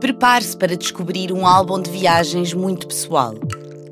Prepare-se 0.00 0.56
para 0.56 0.78
descobrir 0.78 1.30
um 1.30 1.46
álbum 1.46 1.78
de 1.78 1.90
viagens 1.90 2.54
muito 2.54 2.86
pessoal, 2.86 3.34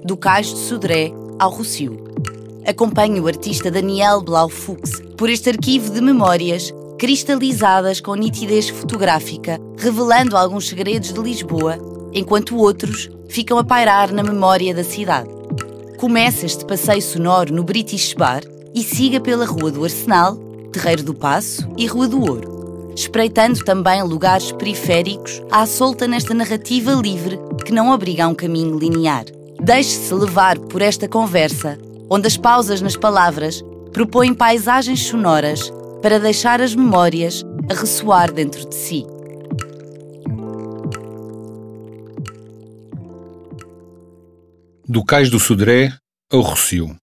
do 0.03 0.17
Cais 0.17 0.46
de 0.46 0.59
Sodré 0.61 1.12
ao 1.38 1.50
Rossio. 1.50 2.03
Acompanhe 2.66 3.21
o 3.21 3.27
artista 3.27 3.71
Daniel 3.71 4.23
Blau 4.23 4.48
Fuchs 4.48 5.02
por 5.18 5.29
este 5.29 5.50
arquivo 5.50 5.93
de 5.93 6.00
memórias 6.00 6.73
cristalizadas 6.98 8.00
com 8.00 8.14
nitidez 8.14 8.71
fotográfica, 8.71 9.61
revelando 9.77 10.34
alguns 10.34 10.66
segredos 10.68 11.12
de 11.12 11.21
Lisboa, 11.21 11.79
enquanto 12.14 12.56
outros 12.56 13.11
ficam 13.29 13.59
a 13.59 13.64
pairar 13.64 14.11
na 14.11 14.22
memória 14.22 14.75
da 14.75 14.82
cidade. 14.82 15.29
Comece 15.98 16.46
este 16.46 16.64
passeio 16.64 17.02
sonoro 17.02 17.54
no 17.54 17.62
British 17.62 18.14
Bar 18.14 18.40
e 18.75 18.82
siga 18.82 19.20
pela 19.20 19.45
Rua 19.45 19.70
do 19.70 19.84
Arsenal, 19.84 20.36
Terreiro 20.72 21.02
do 21.02 21.12
Passo 21.12 21.68
e 21.77 21.86
Rua 21.86 22.09
do 22.09 22.20
Ouro, 22.20 22.57
espreitando 22.99 23.62
também 23.65 24.03
lugares 24.03 24.51
periféricos 24.51 25.41
à 25.52 25.65
solta 25.66 26.09
nesta 26.09 26.34
narrativa 26.34 26.91
livre 26.93 27.39
que 27.65 27.73
não 27.73 27.91
obriga 27.91 28.25
a 28.25 28.29
um 28.29 28.34
caminho 28.34 28.77
linear. 28.77 29.25
Deixe-se 29.62 30.12
levar 30.12 30.59
por 30.59 30.83
esta 30.83 31.09
conversa, 31.09 31.79
onde 32.11 32.27
as 32.27 32.37
pausas 32.37 32.80
nas 32.80 32.97
palavras 32.97 33.62
propõem 33.92 34.34
paisagens 34.34 35.05
sonoras 35.06 35.73
para 36.03 36.19
deixar 36.19 36.61
as 36.61 36.75
memórias 36.75 37.45
a 37.70 37.75
ressoar 37.75 38.33
dentro 38.33 38.69
de 38.69 38.75
si. 38.75 39.06
Do 44.89 45.05
Cais 45.05 45.30
do 45.30 45.39
Sodré 45.39 45.92
ao 46.33 46.41
Rocio. 46.41 46.97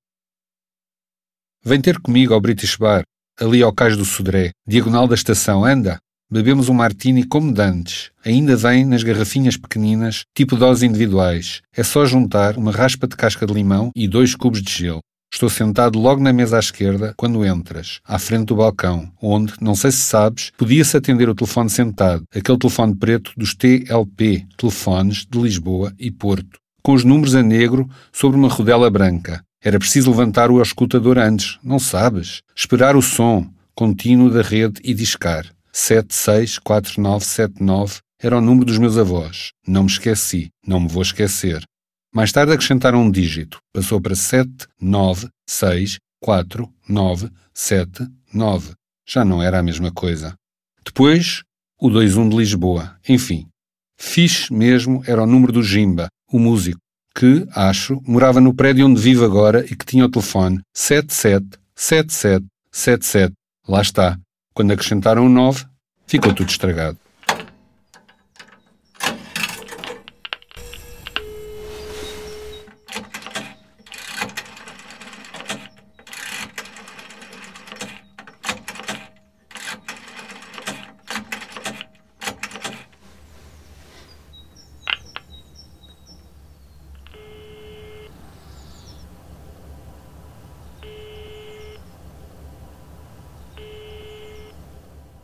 Vem 1.63 1.79
ter 1.79 1.99
comigo 2.01 2.33
ao 2.33 2.41
British 2.41 2.75
Bar, 2.75 3.03
ali 3.39 3.61
ao 3.61 3.73
Cais 3.73 3.97
do 3.97 4.05
Sodré, 4.05 4.51
diagonal 4.67 5.07
da 5.07 5.15
estação. 5.15 5.65
Anda, 5.65 5.99
bebemos 6.31 6.69
um 6.69 6.73
martini 6.73 7.23
como 7.23 7.51
dantes. 7.53 8.11
Ainda 8.25 8.55
vem 8.55 8.85
nas 8.85 9.03
garrafinhas 9.03 9.57
pequeninas, 9.57 10.23
tipo 10.35 10.55
doses 10.55 10.83
individuais. 10.83 11.61
É 11.75 11.83
só 11.83 12.05
juntar 12.05 12.57
uma 12.57 12.71
raspa 12.71 13.07
de 13.07 13.15
casca 13.15 13.45
de 13.45 13.53
limão 13.53 13.91
e 13.95 14.07
dois 14.07 14.35
cubos 14.35 14.61
de 14.61 14.71
gelo. 14.71 15.01
Estou 15.33 15.49
sentado 15.49 15.99
logo 15.99 16.21
na 16.21 16.31
mesa 16.31 16.55
à 16.55 16.59
esquerda 16.59 17.13
quando 17.17 17.45
entras, 17.45 17.99
à 18.05 18.17
frente 18.17 18.45
do 18.45 18.55
balcão, 18.55 19.11
onde, 19.21 19.53
não 19.59 19.75
sei 19.75 19.91
se 19.91 19.97
sabes, 19.97 20.51
podia-se 20.57 20.95
atender 20.95 21.27
o 21.27 21.35
telefone 21.35 21.69
sentado, 21.69 22.23
aquele 22.33 22.57
telefone 22.57 22.95
preto 22.95 23.31
dos 23.35 23.53
TLP, 23.53 24.45
telefones 24.55 25.25
de 25.29 25.37
Lisboa 25.37 25.91
e 25.99 26.09
Porto, 26.09 26.57
com 26.81 26.93
os 26.93 27.03
números 27.03 27.35
a 27.35 27.43
negro 27.43 27.89
sobre 28.13 28.37
uma 28.37 28.47
rodela 28.47 28.89
branca. 28.89 29.43
Era 29.65 29.79
preciso 29.79 30.11
levantar 30.11 30.51
o 30.51 30.61
escutador 30.61 31.17
antes, 31.17 31.57
não 31.63 31.79
sabes? 31.79 32.43
Esperar 32.55 32.95
o 32.95 33.01
som 33.01 33.51
contínuo 33.73 34.29
da 34.29 34.43
rede 34.43 34.79
e 34.83 34.93
discar. 34.93 35.51
764979 35.73 38.01
era 38.21 38.37
o 38.37 38.41
número 38.41 38.67
dos 38.67 38.77
meus 38.77 38.95
avós. 38.95 39.49
Não 39.67 39.81
me 39.81 39.89
esqueci, 39.89 40.51
não 40.67 40.81
me 40.81 40.87
vou 40.87 41.01
esquecer. 41.01 41.63
Mais 42.13 42.31
tarde 42.31 42.53
acrescentaram 42.53 43.01
um 43.01 43.09
dígito. 43.09 43.57
Passou 43.73 43.99
para 43.99 44.13
7, 44.13 44.67
9, 44.79 45.27
6, 45.49 45.97
4, 46.21 46.71
9, 46.87 47.31
7, 47.51 48.07
9. 48.31 48.73
Já 49.07 49.25
não 49.25 49.41
era 49.41 49.57
a 49.57 49.63
mesma 49.63 49.91
coisa. 49.91 50.35
Depois, 50.85 51.41
o 51.81 51.89
21 51.89 52.29
de 52.29 52.37
Lisboa. 52.37 52.95
Enfim. 53.09 53.47
Fixe 53.97 54.53
mesmo 54.53 55.01
era 55.07 55.23
o 55.23 55.27
número 55.27 55.51
do 55.51 55.63
Jimba, 55.63 56.07
o 56.31 56.37
músico, 56.37 56.79
que, 57.15 57.47
acho, 57.55 58.01
morava 58.05 58.41
no 58.41 58.53
prédio 58.53 58.85
onde 58.85 59.01
vivo 59.01 59.23
agora 59.23 59.63
e 59.65 59.75
que 59.75 59.85
tinha 59.85 60.05
o 60.05 60.09
telefone 60.09 60.59
777777. 60.73 63.33
Lá 63.67 63.81
está. 63.81 64.19
Quando 64.53 64.71
acrescentaram 64.71 65.25
o 65.25 65.29
9, 65.29 65.65
ficou 66.05 66.31
tudo 66.33 66.49
estragado. 66.49 66.99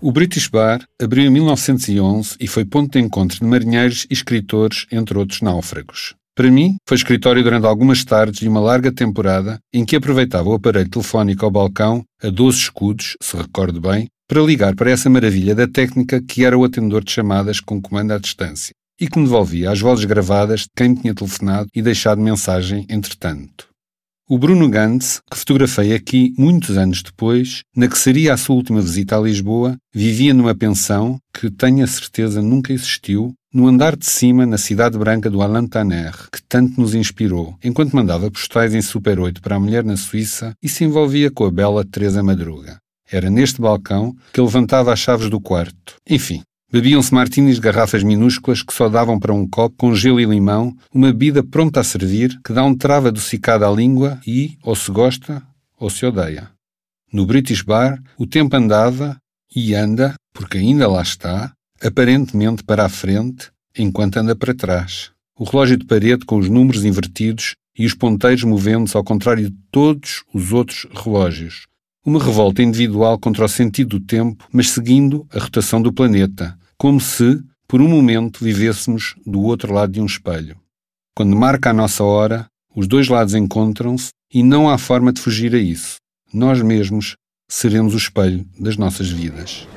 O 0.03 0.12
British 0.12 0.47
Bar 0.47 0.84
abriu 1.00 1.25
em 1.25 1.29
1911 1.29 2.35
e 2.39 2.47
foi 2.47 2.66
ponto 2.66 2.94
de 2.94 3.00
encontro 3.00 3.38
de 3.38 3.45
marinheiros 3.45 4.07
e 4.09 4.13
escritores, 4.13 4.88
entre 4.91 5.16
outros 5.16 5.41
náufragos. 5.41 6.16
Para 6.35 6.50
mim, 6.50 6.75
foi 6.88 6.97
escritório 6.97 7.44
durante 7.44 7.67
algumas 7.67 8.03
tardes 8.03 8.40
de 8.40 8.47
uma 8.47 8.59
larga 8.59 8.91
temporada 8.91 9.59
em 9.72 9.85
que 9.85 9.95
aproveitava 9.95 10.50
o 10.50 10.56
aparelho 10.56 10.90
telefónico 10.90 11.45
ao 11.45 11.51
balcão, 11.51 12.03
a 12.19 12.31
12 12.31 12.57
escudos, 12.57 13.16
se 13.22 13.38
recordo 13.38 13.79
bem, 13.79 14.07
para 14.28 14.41
ligar 14.41 14.75
para 14.75 14.90
essa 14.90 15.07
maravilha 15.07 15.53
da 15.53 15.67
técnica 15.67 16.19
que 16.19 16.44
era 16.44 16.57
o 16.57 16.63
atendedor 16.63 17.03
de 17.03 17.11
chamadas 17.11 17.59
com 17.59 17.79
comando 17.79 18.11
à 18.13 18.17
distância 18.17 18.73
e 19.00 19.07
que 19.07 19.19
me 19.19 19.25
devolvia 19.25 19.69
as 19.69 19.79
vozes 19.79 20.06
gravadas 20.06 20.61
de 20.61 20.69
quem 20.75 20.90
me 20.90 20.95
tinha 21.00 21.13
telefonado 21.13 21.69
e 21.75 21.81
deixado 21.81 22.19
mensagem 22.19 22.88
entretanto. 22.90 23.70
O 24.31 24.37
Bruno 24.37 24.69
Gantz, 24.69 25.19
que 25.29 25.37
fotografei 25.37 25.93
aqui 25.93 26.33
muitos 26.37 26.77
anos 26.77 27.03
depois, 27.03 27.63
na 27.75 27.89
que 27.89 27.97
seria 27.97 28.33
a 28.33 28.37
sua 28.37 28.55
última 28.55 28.79
visita 28.79 29.17
a 29.17 29.19
Lisboa, 29.19 29.75
vivia 29.93 30.33
numa 30.33 30.55
pensão 30.55 31.19
que, 31.33 31.51
tenho 31.51 31.83
a 31.83 31.87
certeza, 31.87 32.41
nunca 32.41 32.71
existiu, 32.71 33.33
no 33.53 33.67
andar 33.67 33.97
de 33.97 34.05
cima, 34.05 34.45
na 34.45 34.57
cidade 34.57 34.97
branca 34.97 35.29
do 35.29 35.41
Alain 35.41 35.67
Tanner, 35.67 36.13
que 36.31 36.41
tanto 36.47 36.79
nos 36.79 36.95
inspirou, 36.95 37.57
enquanto 37.61 37.93
mandava 37.93 38.31
postais 38.31 38.73
em 38.73 38.81
Super 38.81 39.19
8 39.19 39.41
para 39.41 39.57
a 39.57 39.59
mulher 39.59 39.83
na 39.83 39.97
Suíça 39.97 40.53
e 40.63 40.69
se 40.69 40.85
envolvia 40.85 41.29
com 41.29 41.43
a 41.43 41.51
bela 41.51 41.83
Teresa 41.83 42.23
Madruga. 42.23 42.77
Era 43.11 43.29
neste 43.29 43.59
balcão 43.59 44.15
que 44.31 44.39
levantava 44.39 44.93
as 44.93 44.99
chaves 44.99 45.29
do 45.29 45.41
quarto. 45.41 45.97
Enfim, 46.09 46.41
Bebiam-se 46.71 47.13
martinis 47.13 47.55
de 47.55 47.61
garrafas 47.61 48.01
minúsculas 48.01 48.63
que 48.63 48.73
só 48.73 48.87
davam 48.87 49.19
para 49.19 49.33
um 49.33 49.45
copo 49.45 49.75
com 49.75 49.93
gelo 49.93 50.21
e 50.21 50.25
limão, 50.25 50.73
uma 50.93 51.07
bebida 51.07 51.43
pronta 51.43 51.81
a 51.81 51.83
servir 51.83 52.39
que 52.45 52.53
dá 52.53 52.63
um 52.63 52.73
trava 52.73 53.09
adocicado 53.09 53.65
à 53.65 53.69
língua 53.69 54.21
e, 54.25 54.57
ou 54.63 54.73
se 54.73 54.89
gosta, 54.89 55.43
ou 55.77 55.89
se 55.89 56.05
odeia. 56.05 56.49
No 57.11 57.25
British 57.25 57.61
Bar, 57.61 58.01
o 58.17 58.25
tempo 58.25 58.55
andava 58.55 59.17
e 59.53 59.75
anda, 59.75 60.15
porque 60.33 60.59
ainda 60.59 60.87
lá 60.87 61.01
está, 61.01 61.51
aparentemente 61.83 62.63
para 62.63 62.85
a 62.85 62.89
frente, 62.89 63.49
enquanto 63.77 64.15
anda 64.15 64.33
para 64.33 64.55
trás. 64.55 65.11
O 65.37 65.43
relógio 65.43 65.75
de 65.75 65.85
parede 65.85 66.23
com 66.23 66.37
os 66.37 66.47
números 66.47 66.85
invertidos 66.85 67.53
e 67.77 67.85
os 67.85 67.93
ponteiros 67.93 68.45
movendo-se 68.45 68.95
ao 68.95 69.03
contrário 69.03 69.49
de 69.49 69.55
todos 69.69 70.23
os 70.33 70.53
outros 70.53 70.87
relógios. 70.93 71.67
Uma 72.05 72.23
revolta 72.23 72.63
individual 72.63 73.19
contra 73.19 73.43
o 73.43 73.49
sentido 73.49 73.99
do 73.99 74.05
tempo, 74.05 74.47
mas 74.53 74.69
seguindo 74.69 75.27
a 75.31 75.37
rotação 75.37 75.81
do 75.81 75.91
planeta, 75.91 76.57
como 76.81 76.99
se, 76.99 77.39
por 77.67 77.79
um 77.79 77.87
momento, 77.87 78.43
vivêssemos 78.43 79.13
do 79.23 79.39
outro 79.43 79.71
lado 79.71 79.91
de 79.91 80.01
um 80.01 80.05
espelho. 80.07 80.57
Quando 81.15 81.35
marca 81.35 81.69
a 81.69 81.73
nossa 81.73 82.03
hora, 82.03 82.47
os 82.75 82.87
dois 82.87 83.07
lados 83.07 83.35
encontram-se 83.35 84.09
e 84.33 84.41
não 84.41 84.67
há 84.67 84.79
forma 84.79 85.13
de 85.13 85.21
fugir 85.21 85.53
a 85.53 85.59
isso. 85.59 85.97
Nós 86.33 86.59
mesmos 86.63 87.15
seremos 87.47 87.93
o 87.93 87.97
espelho 87.97 88.47
das 88.59 88.77
nossas 88.77 89.11
vidas. 89.11 89.67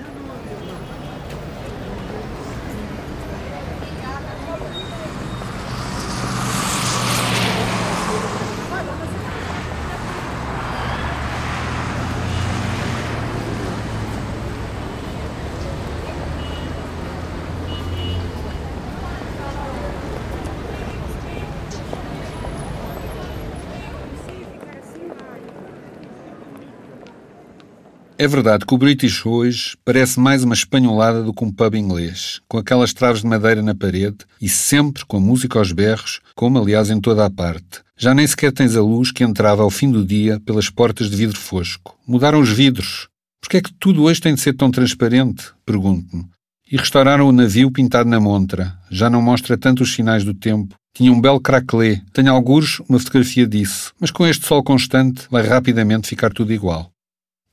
É 28.24 28.26
verdade 28.26 28.65
que 28.65 28.74
o 28.74 28.78
British 28.78 29.26
hoje 29.26 29.76
parece 29.84 30.18
mais 30.18 30.42
uma 30.42 30.54
espanholada 30.54 31.22
do 31.22 31.34
que 31.34 31.44
um 31.44 31.53
pub 31.53 31.74
inglês, 31.74 32.41
com 32.48 32.56
aquelas 32.56 32.94
traves 32.94 33.21
de 33.21 33.26
madeira 33.26 33.60
na 33.60 33.74
parede 33.74 34.16
e 34.41 34.48
sempre 34.48 35.04
com 35.04 35.18
a 35.18 35.21
música 35.21 35.59
aos 35.59 35.72
berros, 35.72 36.21
como 36.34 36.59
aliás 36.59 36.88
em 36.88 36.98
toda 36.98 37.26
a 37.26 37.28
parte. 37.28 37.82
Já 37.98 38.15
nem 38.15 38.26
sequer 38.26 38.50
tens 38.50 38.76
a 38.76 38.80
luz 38.80 39.12
que 39.12 39.22
entrava 39.22 39.62
ao 39.62 39.68
fim 39.68 39.91
do 39.91 40.03
dia 40.03 40.41
pelas 40.41 40.71
portas 40.71 41.10
de 41.10 41.16
vidro 41.16 41.38
fosco. 41.38 41.98
Mudaram 42.09 42.41
os 42.41 42.48
vidros. 42.48 43.09
Por 43.42 43.50
que 43.50 43.59
é 43.59 43.60
que 43.60 43.74
tudo 43.74 44.04
hoje 44.04 44.22
tem 44.22 44.34
de 44.34 44.41
ser 44.41 44.54
tão 44.54 44.71
transparente? 44.71 45.44
Pergunto-me. 45.66 46.24
E 46.72 46.78
restauraram 46.78 47.28
o 47.28 47.32
navio 47.32 47.71
pintado 47.71 48.09
na 48.09 48.18
montra. 48.18 48.74
Já 48.91 49.10
não 49.10 49.21
mostra 49.21 49.59
tanto 49.59 49.82
os 49.82 49.92
sinais 49.92 50.24
do 50.24 50.32
tempo. 50.32 50.74
Tinha 50.97 51.12
um 51.12 51.21
belo 51.21 51.41
craquelé. 51.41 52.00
Tenho 52.15 52.32
algures 52.32 52.80
uma 52.88 52.98
fotografia 52.98 53.47
disso. 53.47 53.92
Mas 54.00 54.10
com 54.10 54.26
este 54.26 54.47
sol 54.47 54.62
constante 54.62 55.26
vai 55.30 55.47
rapidamente 55.47 56.09
ficar 56.09 56.32
tudo 56.32 56.50
igual. 56.50 56.94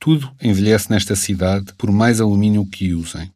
Tudo 0.02 0.28
envelhece 0.42 0.90
nesta 0.90 1.14
cidade, 1.14 1.66
por 1.78 1.92
mais 1.92 2.20
alumínio 2.20 2.66
que 2.66 2.92
usem. 2.92 3.30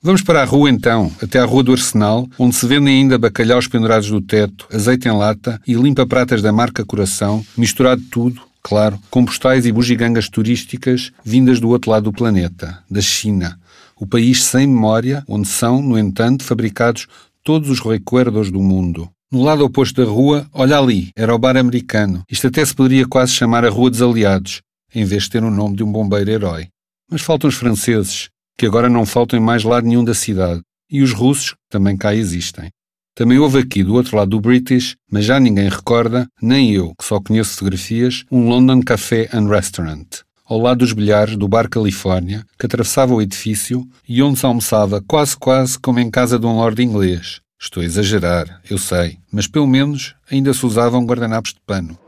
Vamos 0.00 0.22
para 0.22 0.40
a 0.40 0.44
rua 0.44 0.70
então, 0.70 1.10
até 1.20 1.40
à 1.40 1.44
Rua 1.44 1.64
do 1.64 1.72
Arsenal, 1.72 2.28
onde 2.38 2.54
se 2.54 2.64
vendem 2.64 3.00
ainda 3.00 3.18
bacalhaus 3.18 3.66
pendurados 3.66 4.08
do 4.08 4.20
teto, 4.20 4.68
azeite 4.72 5.08
em 5.08 5.10
lata 5.10 5.60
e 5.66 5.74
limpa-pratas 5.74 6.40
da 6.40 6.52
marca 6.52 6.84
Coração, 6.84 7.44
misturado 7.58 8.00
tudo, 8.08 8.40
claro, 8.62 9.00
com 9.10 9.24
postais 9.24 9.66
e 9.66 9.72
bugigangas 9.72 10.28
turísticas 10.28 11.10
vindas 11.24 11.58
do 11.58 11.70
outro 11.70 11.90
lado 11.90 12.04
do 12.04 12.12
planeta, 12.12 12.84
da 12.88 13.00
China, 13.00 13.58
o 13.96 14.06
país 14.06 14.44
sem 14.44 14.64
memória, 14.64 15.24
onde 15.26 15.48
são, 15.48 15.82
no 15.82 15.98
entanto, 15.98 16.44
fabricados 16.44 17.08
todos 17.42 17.68
os 17.68 17.80
recuerdos 17.80 18.52
do 18.52 18.60
mundo. 18.60 19.10
No 19.32 19.42
lado 19.42 19.64
oposto 19.64 20.04
da 20.04 20.08
rua, 20.08 20.46
olha 20.52 20.78
ali, 20.78 21.10
era 21.16 21.34
o 21.34 21.38
bar 21.38 21.56
americano. 21.56 22.22
Isto 22.30 22.46
até 22.46 22.64
se 22.64 22.76
poderia 22.76 23.08
quase 23.08 23.32
chamar 23.32 23.64
a 23.64 23.70
Rua 23.70 23.90
dos 23.90 24.00
Aliados, 24.00 24.62
em 24.96 25.04
vez 25.04 25.24
de 25.24 25.30
ter 25.30 25.44
o 25.44 25.50
nome 25.50 25.76
de 25.76 25.84
um 25.84 25.92
bombeiro 25.92 26.30
herói. 26.30 26.68
Mas 27.10 27.20
faltam 27.20 27.48
os 27.48 27.54
franceses, 27.54 28.30
que 28.56 28.64
agora 28.64 28.88
não 28.88 29.04
faltam 29.04 29.38
em 29.38 29.42
mais 29.42 29.62
lado 29.62 29.86
nenhum 29.86 30.02
da 30.02 30.14
cidade, 30.14 30.62
e 30.90 31.02
os 31.02 31.12
russos, 31.12 31.50
que 31.50 31.58
também 31.68 31.98
cá 31.98 32.14
existem. 32.14 32.70
Também 33.14 33.38
houve 33.38 33.58
aqui, 33.58 33.84
do 33.84 33.94
outro 33.94 34.16
lado 34.16 34.30
do 34.30 34.40
British, 34.40 34.96
mas 35.10 35.26
já 35.26 35.38
ninguém 35.38 35.68
recorda, 35.68 36.26
nem 36.40 36.72
eu, 36.72 36.94
que 36.98 37.04
só 37.04 37.20
conheço 37.20 37.52
fotografias, 37.52 38.24
um 38.30 38.48
London 38.48 38.80
Café 38.80 39.28
and 39.34 39.48
Restaurant, 39.48 40.06
ao 40.46 40.58
lado 40.58 40.78
dos 40.78 40.94
bilhares 40.94 41.36
do 41.36 41.46
Bar 41.46 41.68
Califórnia, 41.68 42.42
que 42.58 42.64
atravessava 42.64 43.14
o 43.14 43.20
edifício 43.20 43.86
e 44.08 44.22
onde 44.22 44.38
se 44.38 44.46
almoçava 44.46 45.02
quase 45.06 45.36
quase 45.36 45.78
como 45.78 46.00
em 46.00 46.10
casa 46.10 46.38
de 46.38 46.46
um 46.46 46.56
lord 46.56 46.82
inglês. 46.82 47.40
Estou 47.60 47.82
a 47.82 47.86
exagerar, 47.86 48.62
eu 48.70 48.78
sei, 48.78 49.18
mas 49.30 49.46
pelo 49.46 49.66
menos 49.66 50.14
ainda 50.30 50.54
se 50.54 50.64
usavam 50.64 51.04
guardanapos 51.04 51.52
de 51.52 51.60
pano. 51.66 51.98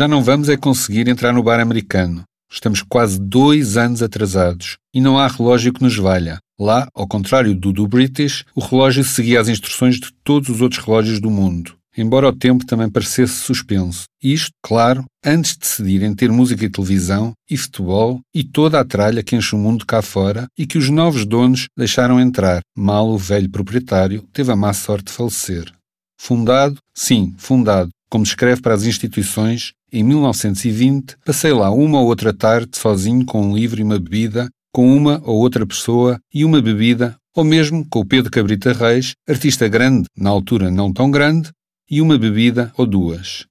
Já 0.00 0.08
não 0.08 0.22
vamos 0.22 0.48
é 0.48 0.56
conseguir 0.56 1.08
entrar 1.08 1.30
no 1.30 1.42
bar 1.42 1.60
americano. 1.60 2.22
Estamos 2.50 2.80
quase 2.80 3.20
dois 3.20 3.76
anos 3.76 4.02
atrasados 4.02 4.78
e 4.94 4.98
não 4.98 5.18
há 5.18 5.28
relógio 5.28 5.74
que 5.74 5.82
nos 5.82 5.94
valha. 5.94 6.38
Lá, 6.58 6.88
ao 6.94 7.06
contrário 7.06 7.54
do 7.54 7.70
do 7.70 7.86
British, 7.86 8.46
o 8.54 8.62
relógio 8.62 9.04
seguia 9.04 9.38
as 9.38 9.50
instruções 9.50 9.96
de 9.96 10.10
todos 10.24 10.48
os 10.48 10.62
outros 10.62 10.82
relógios 10.82 11.20
do 11.20 11.30
mundo, 11.30 11.76
embora 11.94 12.30
o 12.30 12.32
tempo 12.32 12.64
também 12.64 12.88
parecesse 12.88 13.34
suspenso. 13.34 14.04
Isto, 14.22 14.52
claro, 14.62 15.04
antes 15.22 15.52
de 15.52 15.58
decidirem 15.58 16.14
ter 16.14 16.32
música 16.32 16.64
e 16.64 16.70
televisão, 16.70 17.34
e 17.50 17.58
futebol, 17.58 18.20
e 18.34 18.42
toda 18.42 18.80
a 18.80 18.84
tralha 18.86 19.22
que 19.22 19.36
enche 19.36 19.54
o 19.54 19.58
mundo 19.58 19.84
cá 19.84 20.00
fora 20.00 20.46
e 20.56 20.66
que 20.66 20.78
os 20.78 20.88
novos 20.88 21.26
donos 21.26 21.66
deixaram 21.76 22.18
entrar. 22.18 22.62
Mal 22.74 23.06
o 23.06 23.18
velho 23.18 23.50
proprietário 23.50 24.26
teve 24.32 24.50
a 24.50 24.56
má 24.56 24.72
sorte 24.72 25.08
de 25.08 25.12
falecer. 25.12 25.70
Fundado, 26.18 26.78
sim, 26.94 27.34
fundado, 27.36 27.90
como 28.10 28.24
escreve 28.24 28.60
para 28.60 28.74
as 28.74 28.84
instituições, 28.84 29.72
em 29.92 30.02
1920 30.02 31.16
passei 31.24 31.52
lá 31.52 31.70
uma 31.70 32.00
ou 32.00 32.06
outra 32.06 32.32
tarde 32.32 32.76
sozinho 32.76 33.24
com 33.24 33.42
um 33.42 33.54
livro 33.54 33.80
e 33.80 33.82
uma 33.82 33.98
bebida, 33.98 34.48
com 34.72 34.96
uma 34.96 35.20
ou 35.24 35.38
outra 35.38 35.66
pessoa 35.66 36.18
e 36.32 36.44
uma 36.44 36.62
bebida, 36.62 37.16
ou 37.34 37.44
mesmo 37.44 37.86
com 37.88 38.00
o 38.00 38.04
Pedro 38.04 38.30
Cabrita 38.30 38.72
Reis, 38.72 39.12
artista 39.28 39.68
grande, 39.68 40.06
na 40.16 40.30
altura 40.30 40.70
não 40.70 40.92
tão 40.92 41.10
grande, 41.10 41.50
e 41.90 42.00
uma 42.00 42.16
bebida 42.16 42.72
ou 42.76 42.86
duas. 42.86 43.46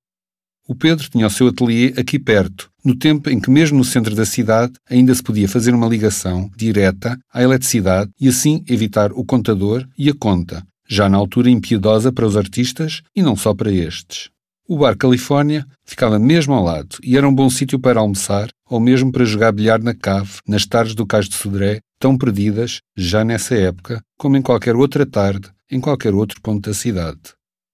O 0.67 0.75
Pedro 0.75 1.09
tinha 1.09 1.25
o 1.25 1.31
seu 1.31 1.47
ateliê 1.47 1.93
aqui 1.97 2.19
perto, 2.19 2.69
no 2.85 2.95
tempo 2.95 3.29
em 3.29 3.39
que, 3.39 3.49
mesmo 3.49 3.79
no 3.79 3.83
centro 3.83 4.15
da 4.15 4.25
cidade, 4.25 4.73
ainda 4.89 5.13
se 5.15 5.23
podia 5.23 5.49
fazer 5.49 5.73
uma 5.73 5.87
ligação 5.87 6.49
direta 6.55 7.17
à 7.33 7.41
eletricidade 7.41 8.11
e 8.21 8.29
assim 8.29 8.63
evitar 8.67 9.11
o 9.11 9.25
contador 9.25 9.85
e 9.97 10.09
a 10.09 10.13
conta, 10.13 10.63
já 10.87 11.09
na 11.09 11.17
altura 11.17 11.49
impiedosa 11.49 12.11
para 12.11 12.27
os 12.27 12.37
artistas 12.37 13.01
e 13.15 13.21
não 13.21 13.35
só 13.35 13.53
para 13.53 13.71
estes. 13.71 14.29
O 14.71 14.77
bar 14.77 14.95
Califórnia 14.95 15.65
ficava 15.83 16.19
mesmo 16.19 16.53
ao 16.53 16.63
lado 16.63 16.97
e 17.01 17.17
era 17.17 17.27
um 17.27 17.33
bom 17.33 17.49
sítio 17.49 17.79
para 17.79 17.99
almoçar 17.99 18.49
ou 18.69 18.79
mesmo 18.79 19.11
para 19.11 19.25
jogar 19.25 19.51
bilhar 19.51 19.81
na 19.81 19.95
cave 19.95 20.37
nas 20.47 20.63
tardes 20.63 20.93
do 20.93 21.07
Cais 21.07 21.27
de 21.27 21.33
Sodré, 21.33 21.79
tão 21.99 22.15
perdidas, 22.15 22.79
já 22.95 23.23
nessa 23.23 23.55
época, 23.55 23.99
como 24.15 24.37
em 24.37 24.43
qualquer 24.43 24.75
outra 24.75 25.07
tarde, 25.07 25.49
em 25.71 25.81
qualquer 25.81 26.13
outro 26.13 26.39
ponto 26.39 26.69
da 26.69 26.75
cidade. 26.75 27.19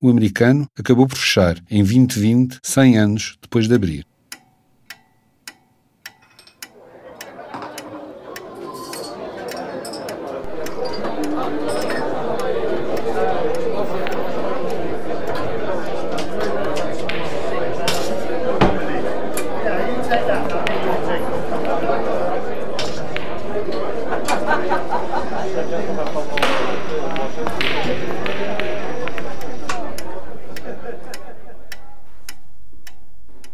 O 0.02 0.10
americano 0.10 0.68
acabou 0.80 1.06
por 1.06 1.18
fechar 1.18 1.58
em 1.70 1.84
2020, 1.84 2.60
100 2.64 2.98
anos 2.98 3.38
depois 3.42 3.68
de 3.68 3.76
abrir. 3.76 4.06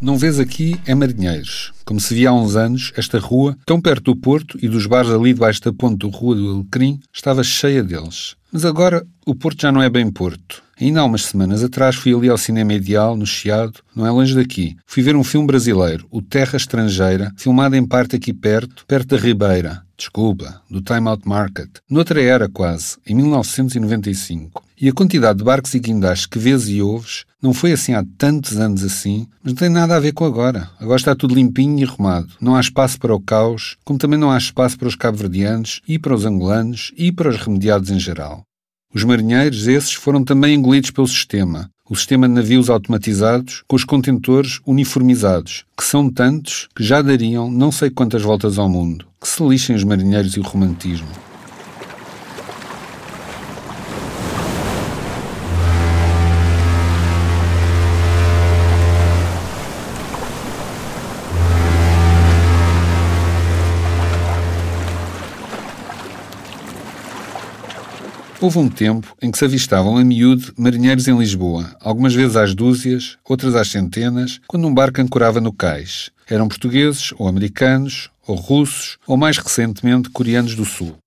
Não 0.01 0.17
vês 0.17 0.39
aqui 0.39 0.81
é 0.87 0.95
Marinheiros. 0.95 1.71
Como 1.85 1.99
se 1.99 2.15
via 2.15 2.31
há 2.31 2.33
uns 2.33 2.55
anos, 2.55 2.91
esta 2.97 3.19
rua, 3.19 3.55
tão 3.63 3.79
perto 3.79 4.05
do 4.05 4.15
Porto 4.15 4.57
e 4.59 4.67
dos 4.67 4.87
bares 4.87 5.11
ali 5.11 5.31
debaixo 5.31 5.61
da 5.61 5.71
ponte 5.71 5.99
do 5.99 6.09
Rua 6.09 6.35
do 6.35 6.55
Alecrim, 6.55 6.99
estava 7.13 7.43
cheia 7.43 7.83
deles. 7.83 8.35
Mas 8.51 8.65
agora 8.65 9.05
o 9.27 9.35
Porto 9.35 9.61
já 9.61 9.71
não 9.71 9.79
é 9.79 9.91
bem 9.91 10.09
Porto. 10.09 10.63
Ainda 10.79 11.01
há 11.01 11.05
umas 11.05 11.25
semanas 11.25 11.63
atrás 11.63 11.95
fui 11.95 12.15
ali 12.15 12.29
ao 12.29 12.37
Cinema 12.39 12.73
Ideal, 12.73 13.15
no 13.15 13.27
Chiado, 13.27 13.79
não 13.95 14.07
é 14.07 14.09
longe 14.09 14.33
daqui. 14.33 14.75
Fui 14.87 15.03
ver 15.03 15.15
um 15.15 15.23
filme 15.23 15.45
brasileiro, 15.45 16.07
O 16.09 16.19
Terra 16.19 16.57
Estrangeira, 16.57 17.31
filmado 17.37 17.75
em 17.75 17.85
parte 17.85 18.15
aqui 18.15 18.33
perto, 18.33 18.83
perto 18.87 19.15
da 19.15 19.21
Ribeira. 19.21 19.83
Desculpa, 19.95 20.63
do 20.67 20.81
Time 20.81 21.07
Out 21.09 21.27
Market. 21.27 21.69
Noutra 21.87 22.19
era 22.19 22.49
quase, 22.49 22.97
em 23.05 23.13
1995. 23.13 24.63
E 24.81 24.89
a 24.89 24.91
quantidade 24.91 25.37
de 25.37 25.45
barcos 25.45 25.75
e 25.75 25.79
guindastes 25.79 26.25
que 26.25 26.39
vês 26.39 26.67
e 26.67 26.81
ouves 26.81 27.23
não 27.39 27.53
foi 27.53 27.71
assim 27.71 27.93
há 27.93 28.03
tantos 28.17 28.57
anos 28.57 28.83
assim, 28.83 29.27
mas 29.43 29.53
não 29.53 29.59
tem 29.59 29.69
nada 29.69 29.95
a 29.95 29.99
ver 29.99 30.11
com 30.11 30.25
agora. 30.25 30.71
Agora 30.79 30.97
está 30.97 31.15
tudo 31.15 31.35
limpinho 31.35 31.77
e 31.77 31.83
arrumado. 31.83 32.29
Não 32.41 32.55
há 32.55 32.59
espaço 32.59 32.97
para 32.97 33.13
o 33.13 33.19
caos, 33.19 33.77
como 33.85 33.99
também 33.99 34.17
não 34.17 34.31
há 34.31 34.39
espaço 34.39 34.79
para 34.79 34.87
os 34.87 34.95
cabo-verdianos 34.95 35.81
e 35.87 35.99
para 35.99 36.15
os 36.15 36.25
angolanos 36.25 36.91
e 36.97 37.11
para 37.11 37.29
os 37.29 37.37
remediados 37.37 37.91
em 37.91 37.99
geral. 37.99 38.41
Os 38.91 39.03
marinheiros, 39.03 39.67
esses, 39.67 39.93
foram 39.93 40.23
também 40.23 40.55
engolidos 40.55 40.89
pelo 40.89 41.07
sistema. 41.07 41.69
O 41.87 41.95
sistema 41.95 42.27
de 42.27 42.33
navios 42.33 42.67
automatizados 42.67 43.63
com 43.67 43.75
os 43.75 43.85
contentores 43.85 44.61
uniformizados, 44.65 45.63
que 45.77 45.83
são 45.83 46.09
tantos 46.09 46.67
que 46.75 46.83
já 46.83 47.03
dariam 47.03 47.51
não 47.51 47.71
sei 47.71 47.91
quantas 47.91 48.23
voltas 48.23 48.57
ao 48.57 48.67
mundo. 48.67 49.05
Que 49.21 49.27
se 49.27 49.47
lixem 49.47 49.75
os 49.75 49.83
marinheiros 49.83 50.33
e 50.33 50.39
o 50.39 50.43
romantismo. 50.43 51.30
Houve 68.41 68.57
um 68.57 68.67
tempo 68.67 69.15
em 69.21 69.29
que 69.29 69.37
se 69.37 69.45
avistavam 69.45 69.97
a 69.97 70.03
miúdo 70.03 70.51
marinheiros 70.57 71.07
em 71.07 71.15
Lisboa, 71.15 71.75
algumas 71.79 72.15
vezes 72.15 72.35
às 72.35 72.55
dúzias, 72.55 73.15
outras 73.23 73.53
às 73.53 73.67
centenas, 73.67 74.41
quando 74.47 74.67
um 74.67 74.73
barco 74.73 74.99
ancorava 74.99 75.39
no 75.39 75.53
cais. 75.53 76.09
Eram 76.27 76.47
portugueses, 76.47 77.13
ou 77.19 77.27
americanos, 77.27 78.09
ou 78.25 78.35
russos, 78.35 78.97
ou 79.05 79.15
mais 79.15 79.37
recentemente 79.37 80.09
coreanos 80.09 80.55
do 80.55 80.65
Sul. 80.65 80.97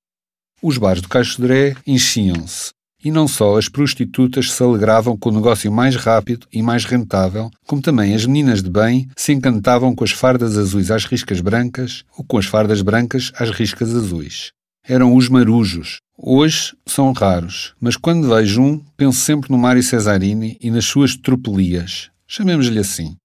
Os 0.62 0.78
bares 0.78 1.02
do 1.02 1.08
Cais 1.08 1.32
Sodré 1.32 1.74
enchiam-se, 1.84 2.70
e 3.04 3.10
não 3.10 3.26
só 3.26 3.58
as 3.58 3.68
prostitutas 3.68 4.52
se 4.52 4.62
alegravam 4.62 5.16
com 5.16 5.30
o 5.30 5.34
negócio 5.34 5.72
mais 5.72 5.96
rápido 5.96 6.46
e 6.52 6.62
mais 6.62 6.84
rentável, 6.84 7.50
como 7.66 7.82
também 7.82 8.14
as 8.14 8.24
meninas 8.24 8.62
de 8.62 8.70
bem 8.70 9.08
se 9.16 9.32
encantavam 9.32 9.92
com 9.92 10.04
as 10.04 10.12
fardas 10.12 10.56
azuis 10.56 10.88
às 10.88 11.04
riscas 11.04 11.40
brancas 11.40 12.04
ou 12.16 12.24
com 12.24 12.38
as 12.38 12.46
fardas 12.46 12.80
brancas 12.80 13.32
às 13.36 13.50
riscas 13.50 13.92
azuis. 13.92 14.52
Eram 14.86 15.14
os 15.14 15.28
marujos, 15.28 15.98
Hoje 16.16 16.76
são 16.86 17.12
raros, 17.12 17.74
mas 17.80 17.96
quando 17.96 18.28
vejo 18.28 18.62
um, 18.62 18.80
penso 18.96 19.18
sempre 19.18 19.50
no 19.50 19.58
Mário 19.58 19.82
Cesarini 19.82 20.56
e 20.60 20.70
nas 20.70 20.84
suas 20.84 21.16
tropelias. 21.16 22.08
Chamemos-lhe 22.26 22.78
assim. 22.78 23.16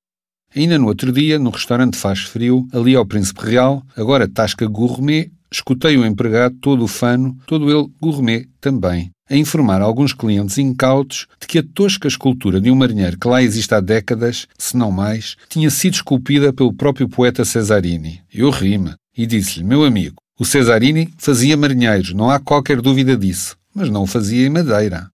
Ainda 0.55 0.79
no 0.79 0.87
outro 0.87 1.11
dia, 1.11 1.37
no 1.37 1.51
restaurante 1.51 1.95
Faz 1.95 2.21
Frio, 2.21 2.67
ali 2.73 2.95
ao 2.95 3.05
Príncipe 3.05 3.45
Real, 3.45 3.83
agora 3.95 4.27
Tasca 4.27 4.65
Gourmet, 4.65 5.31
escutei 5.51 5.97
o 5.97 6.05
empregado 6.05 6.55
todo 6.59 6.87
fano, 6.87 7.37
todo 7.45 7.69
ele 7.71 7.87
gourmet 8.01 8.47
também, 8.59 9.11
a 9.29 9.35
informar 9.35 9.81
alguns 9.81 10.11
clientes 10.11 10.57
incautos 10.57 11.27
de 11.39 11.45
que 11.45 11.59
a 11.59 11.63
tosca 11.63 12.07
escultura 12.07 12.59
de 12.59 12.71
um 12.71 12.75
marinheiro 12.75 13.19
que 13.19 13.27
lá 13.27 13.43
existe 13.43 13.73
há 13.75 13.79
décadas, 13.79 14.47
se 14.57 14.75
não 14.75 14.91
mais, 14.91 15.37
tinha 15.47 15.69
sido 15.69 15.93
esculpida 15.93 16.51
pelo 16.51 16.73
próprio 16.73 17.07
poeta 17.07 17.45
Cesarini. 17.45 18.21
Eu 18.33 18.49
ri-me 18.49 18.95
e 19.15 19.27
disse-lhe, 19.27 19.63
meu 19.63 19.83
amigo, 19.83 20.15
o 20.39 20.46
Cesarini 20.46 21.13
fazia 21.17 21.58
marinheiros, 21.58 22.13
não 22.13 22.31
há 22.31 22.39
qualquer 22.39 22.79
dúvida 22.81 23.17
disso, 23.17 23.58
mas 23.75 23.89
não 23.89 24.03
o 24.03 24.08
fazia 24.08 24.48
em 24.48 24.50
madeira. 24.50 25.10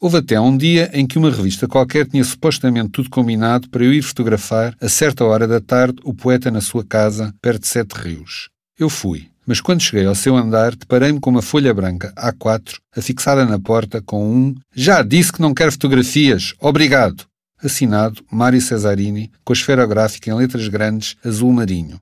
Houve 0.00 0.18
até 0.18 0.40
um 0.40 0.56
dia 0.56 0.88
em 0.94 1.06
que 1.06 1.18
uma 1.18 1.28
revista 1.28 1.66
qualquer 1.66 2.06
tinha 2.06 2.22
supostamente 2.22 2.90
tudo 2.90 3.10
combinado 3.10 3.68
para 3.68 3.84
eu 3.84 3.92
ir 3.92 4.00
fotografar, 4.00 4.76
a 4.80 4.88
certa 4.88 5.24
hora 5.24 5.48
da 5.48 5.60
tarde, 5.60 6.00
o 6.04 6.14
poeta 6.14 6.52
na 6.52 6.60
sua 6.60 6.84
casa, 6.84 7.34
perto 7.42 7.62
de 7.62 7.66
Sete 7.66 7.94
Rios. 7.94 8.48
Eu 8.78 8.88
fui, 8.88 9.26
mas 9.44 9.60
quando 9.60 9.82
cheguei 9.82 10.06
ao 10.06 10.14
seu 10.14 10.36
andar, 10.36 10.76
deparei-me 10.76 11.18
com 11.18 11.30
uma 11.30 11.42
folha 11.42 11.74
branca 11.74 12.12
A4 12.16 12.76
afixada 12.96 13.44
na 13.44 13.58
porta 13.58 14.00
com 14.00 14.32
um 14.32 14.54
Já 14.72 15.02
disse 15.02 15.32
que 15.32 15.42
não 15.42 15.52
quer 15.52 15.72
fotografias, 15.72 16.54
obrigado! 16.60 17.24
Assinado 17.60 18.24
Mário 18.30 18.60
Cesarini, 18.60 19.32
com 19.44 19.52
a 19.52 19.56
esferográfica 19.56 20.30
em 20.30 20.34
letras 20.34 20.68
grandes, 20.68 21.16
azul 21.24 21.52
marinho. 21.52 21.98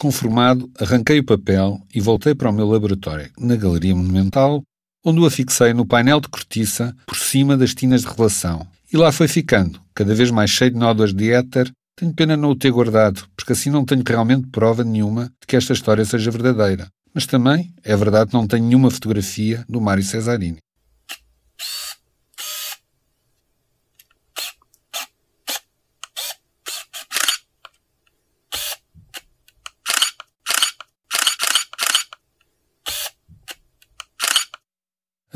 Conformado, 0.00 0.70
arranquei 0.78 1.18
o 1.18 1.24
papel 1.24 1.80
e 1.92 2.00
voltei 2.00 2.32
para 2.32 2.48
o 2.48 2.52
meu 2.52 2.68
laboratório, 2.68 3.30
na 3.36 3.56
Galeria 3.56 3.96
Monumental, 3.96 4.62
onde 5.04 5.18
o 5.18 5.26
afixei 5.26 5.74
no 5.74 5.84
painel 5.84 6.20
de 6.20 6.28
cortiça 6.28 6.94
por 7.04 7.16
cima 7.16 7.56
das 7.56 7.74
tinas 7.74 8.02
de 8.02 8.06
relação. 8.06 8.64
E 8.92 8.96
lá 8.96 9.10
foi 9.10 9.26
ficando, 9.26 9.80
cada 9.92 10.14
vez 10.14 10.30
mais 10.30 10.50
cheio 10.50 10.70
de 10.70 10.76
nódoas 10.76 11.12
de 11.12 11.32
éter. 11.32 11.68
Tenho 11.96 12.14
pena 12.14 12.36
não 12.36 12.50
o 12.50 12.56
ter 12.56 12.70
guardado, 12.70 13.26
porque 13.36 13.52
assim 13.52 13.70
não 13.70 13.84
tenho 13.84 14.04
realmente 14.06 14.46
prova 14.46 14.84
nenhuma 14.84 15.24
de 15.24 15.46
que 15.48 15.56
esta 15.56 15.72
história 15.72 16.04
seja 16.04 16.30
verdadeira. 16.30 16.86
Mas 17.12 17.26
também 17.26 17.74
é 17.82 17.96
verdade 17.96 18.30
que 18.30 18.36
não 18.36 18.46
tenho 18.46 18.64
nenhuma 18.64 18.92
fotografia 18.92 19.64
do 19.68 19.80
Mário 19.80 20.04
Cesarini. 20.04 20.58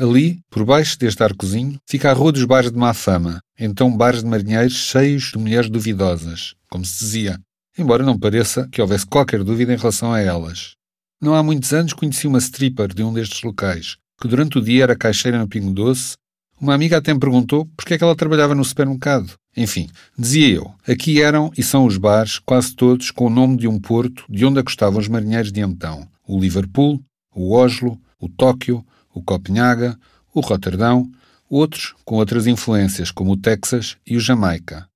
Ali, 0.03 0.41
por 0.49 0.65
baixo 0.65 0.99
deste 0.99 1.23
arcozinho, 1.23 1.79
fica 1.87 2.11
a 2.11 2.13
Rua 2.13 2.33
dos 2.33 2.43
Bares 2.43 2.69
de 2.69 2.77
Má 2.77 2.93
Fama, 2.93 3.39
então 3.57 3.95
bares 3.95 4.21
de 4.21 4.27
marinheiros 4.27 4.73
cheios 4.73 5.31
de 5.31 5.37
mulheres 5.37 5.69
duvidosas, 5.69 6.55
como 6.69 6.83
se 6.83 6.99
dizia, 6.99 7.39
embora 7.77 8.03
não 8.03 8.19
pareça 8.19 8.67
que 8.69 8.81
houvesse 8.81 9.05
qualquer 9.05 9.41
dúvida 9.45 9.73
em 9.73 9.77
relação 9.77 10.11
a 10.11 10.19
elas. 10.19 10.73
Não 11.21 11.33
há 11.33 11.41
muitos 11.41 11.71
anos 11.71 11.93
conheci 11.93 12.27
uma 12.27 12.39
stripper 12.39 12.93
de 12.93 13.01
um 13.01 13.13
destes 13.13 13.43
locais, 13.43 13.95
que 14.21 14.27
durante 14.27 14.57
o 14.57 14.61
dia 14.61 14.83
era 14.83 14.93
caixeira 14.93 15.39
no 15.39 15.47
Pingo 15.47 15.71
Doce. 15.71 16.17
Uma 16.59 16.73
amiga 16.73 16.97
até 16.97 17.13
me 17.13 17.19
perguntou 17.21 17.65
por 17.67 17.85
que 17.85 17.93
é 17.93 17.97
que 17.97 18.03
ela 18.03 18.13
trabalhava 18.13 18.53
no 18.53 18.65
supermercado. 18.65 19.31
Enfim, 19.55 19.89
dizia 20.19 20.49
eu, 20.49 20.69
aqui 20.85 21.21
eram 21.21 21.49
e 21.57 21.63
são 21.63 21.85
os 21.85 21.95
bares, 21.95 22.39
quase 22.39 22.75
todos 22.75 23.09
com 23.09 23.27
o 23.27 23.29
nome 23.29 23.55
de 23.55 23.69
um 23.69 23.79
porto 23.79 24.25
de 24.29 24.45
onde 24.45 24.59
acostavam 24.59 24.99
os 24.99 25.07
marinheiros 25.07 25.49
de 25.49 25.61
então. 25.61 26.05
O 26.27 26.37
Liverpool, 26.37 27.01
o 27.33 27.55
Oslo, 27.55 27.97
o 28.19 28.27
Tóquio, 28.27 28.85
o 29.13 29.21
Copenhaga, 29.21 29.97
o 30.33 30.39
Roterdão, 30.39 31.09
outros 31.49 31.93
com 32.03 32.15
outras 32.15 32.47
influências, 32.47 33.11
como 33.11 33.33
o 33.33 33.37
Texas 33.37 33.97
e 34.05 34.17
o 34.17 34.19
Jamaica. 34.19 34.87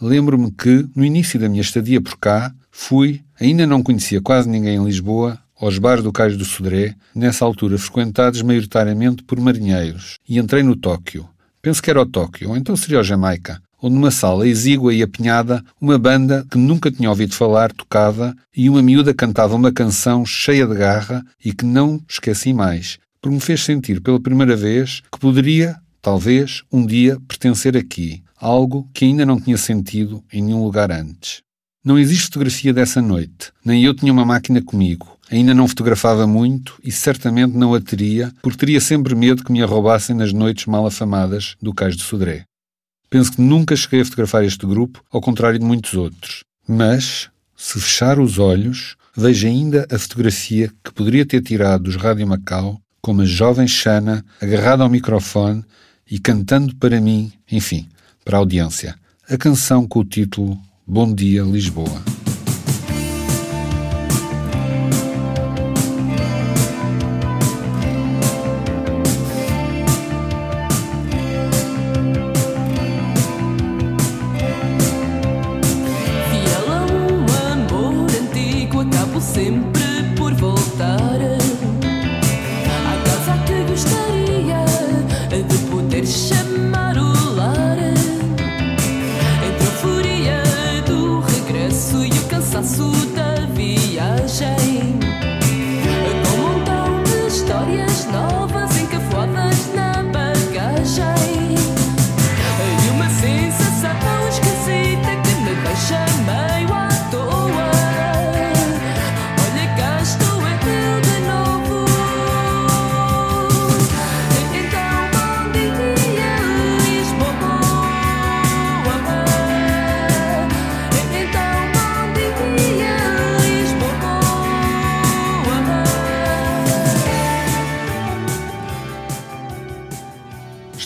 Lembro-me 0.00 0.50
que, 0.50 0.88
no 0.94 1.04
início 1.04 1.38
da 1.38 1.48
minha 1.48 1.60
estadia 1.60 2.00
por 2.00 2.18
cá, 2.18 2.52
fui, 2.70 3.22
ainda 3.38 3.66
não 3.66 3.82
conhecia 3.82 4.20
quase 4.20 4.48
ninguém 4.48 4.76
em 4.76 4.84
Lisboa, 4.84 5.38
aos 5.60 5.78
bares 5.78 6.02
do 6.02 6.12
Cais 6.12 6.36
do 6.36 6.44
Sodré, 6.44 6.94
nessa 7.14 7.44
altura 7.44 7.76
frequentados 7.76 8.40
maioritariamente 8.40 9.22
por 9.22 9.38
marinheiros, 9.38 10.16
e 10.26 10.38
entrei 10.38 10.62
no 10.62 10.74
Tóquio. 10.74 11.28
Penso 11.60 11.82
que 11.82 11.90
era 11.90 12.00
o 12.00 12.06
Tóquio, 12.06 12.50
ou 12.50 12.56
então 12.56 12.74
seria 12.74 13.00
o 13.00 13.04
Jamaica, 13.04 13.60
onde 13.82 13.94
numa 13.94 14.10
sala 14.10 14.48
exígua 14.48 14.94
e 14.94 15.02
apinhada, 15.02 15.62
uma 15.78 15.98
banda 15.98 16.46
que 16.50 16.56
nunca 16.56 16.90
tinha 16.90 17.10
ouvido 17.10 17.34
falar 17.34 17.72
tocava 17.72 18.34
e 18.56 18.70
uma 18.70 18.82
miúda 18.82 19.12
cantava 19.12 19.54
uma 19.54 19.72
canção 19.72 20.24
cheia 20.24 20.66
de 20.66 20.74
garra 20.74 21.22
e 21.44 21.52
que 21.52 21.64
não 21.64 22.00
esqueci 22.08 22.54
mais, 22.54 22.98
porque 23.20 23.34
me 23.34 23.40
fez 23.40 23.62
sentir 23.62 24.00
pela 24.00 24.20
primeira 24.20 24.56
vez 24.56 25.02
que 25.12 25.18
poderia, 25.18 25.76
talvez, 26.00 26.62
um 26.72 26.86
dia 26.86 27.18
pertencer 27.28 27.76
aqui, 27.76 28.22
algo 28.36 28.88
que 28.94 29.04
ainda 29.04 29.26
não 29.26 29.38
tinha 29.38 29.58
sentido 29.58 30.24
em 30.32 30.42
nenhum 30.42 30.64
lugar 30.64 30.90
antes. 30.90 31.42
Não 31.84 31.98
existe 31.98 32.26
fotografia 32.26 32.72
dessa 32.72 33.00
noite, 33.00 33.52
nem 33.64 33.84
eu 33.84 33.94
tinha 33.94 34.12
uma 34.12 34.24
máquina 34.24 34.60
comigo. 34.62 35.18
Ainda 35.30 35.54
não 35.54 35.68
fotografava 35.68 36.26
muito 36.26 36.78
e 36.82 36.90
certamente 36.90 37.56
não 37.56 37.72
a 37.72 37.80
teria, 37.80 38.32
porque 38.42 38.58
teria 38.58 38.80
sempre 38.80 39.14
medo 39.14 39.44
que 39.44 39.52
me 39.52 39.62
a 39.62 39.66
roubassem 39.66 40.14
nas 40.14 40.32
noites 40.32 40.66
mal 40.66 40.86
afamadas 40.86 41.56
do 41.62 41.72
Cais 41.72 41.96
de 41.96 42.02
Sodré. 42.02 42.44
Penso 43.08 43.32
que 43.32 43.40
nunca 43.40 43.76
cheguei 43.76 44.00
a 44.00 44.04
fotografar 44.04 44.44
este 44.44 44.66
grupo, 44.66 45.02
ao 45.10 45.20
contrário 45.20 45.58
de 45.58 45.64
muitos 45.64 45.94
outros. 45.94 46.44
Mas, 46.66 47.30
se 47.56 47.80
fechar 47.80 48.18
os 48.18 48.38
olhos, 48.38 48.96
vejo 49.16 49.46
ainda 49.46 49.86
a 49.90 49.98
fotografia 49.98 50.70
que 50.84 50.92
poderia 50.92 51.24
ter 51.24 51.40
tirado 51.42 51.84
dos 51.84 51.96
Rádio 51.96 52.26
Macau 52.26 52.80
com 53.00 53.12
uma 53.12 53.24
jovem 53.24 53.66
Xana 53.66 54.24
agarrada 54.40 54.82
ao 54.82 54.90
microfone 54.90 55.64
e 56.10 56.18
cantando 56.18 56.74
para 56.76 57.00
mim, 57.00 57.32
enfim, 57.50 57.88
para 58.24 58.36
a 58.36 58.40
audiência, 58.40 58.94
a 59.28 59.36
canção 59.36 59.86
com 59.86 60.00
o 60.00 60.04
título 60.04 60.58
Bom 60.86 61.14
Dia 61.14 61.42
Lisboa. 61.42 62.19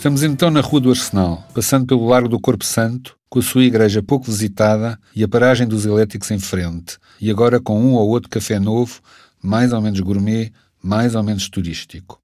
Estamos 0.05 0.23
então 0.23 0.51
na 0.51 0.61
Rua 0.61 0.83
do 0.83 0.91
Arsenal, 0.91 1.43
passando 1.55 1.87
pelo 1.87 2.07
Largo 2.07 2.29
do 2.29 2.39
Corpo 2.39 2.63
Santo, 2.63 3.17
com 3.31 3.39
a 3.39 3.43
sua 3.43 3.65
igreja 3.65 4.03
pouco 4.03 4.27
visitada 4.27 5.01
e 5.17 5.25
a 5.25 5.29
paragem 5.29 5.67
dos 5.67 5.87
elétricos 5.87 6.31
em 6.31 6.39
frente, 6.39 6.99
e 7.19 7.31
agora 7.31 7.59
com 7.59 7.81
um 7.81 7.95
ou 7.95 8.11
outro 8.11 8.29
café 8.29 8.59
novo, 8.59 9.01
mais 9.43 9.73
ou 9.73 9.81
menos 9.81 9.99
gourmet, 10.01 10.53
mais 10.83 11.15
ou 11.15 11.23
menos 11.23 11.49
turístico. 11.49 12.21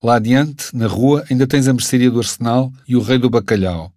Lá 0.00 0.18
adiante, 0.18 0.66
na 0.72 0.86
rua, 0.86 1.24
ainda 1.28 1.48
tens 1.48 1.66
a 1.66 1.72
mercearia 1.72 2.12
do 2.12 2.20
Arsenal 2.20 2.72
e 2.86 2.94
o 2.94 3.02
Rei 3.02 3.18
do 3.18 3.28
Bacalhau, 3.28 3.92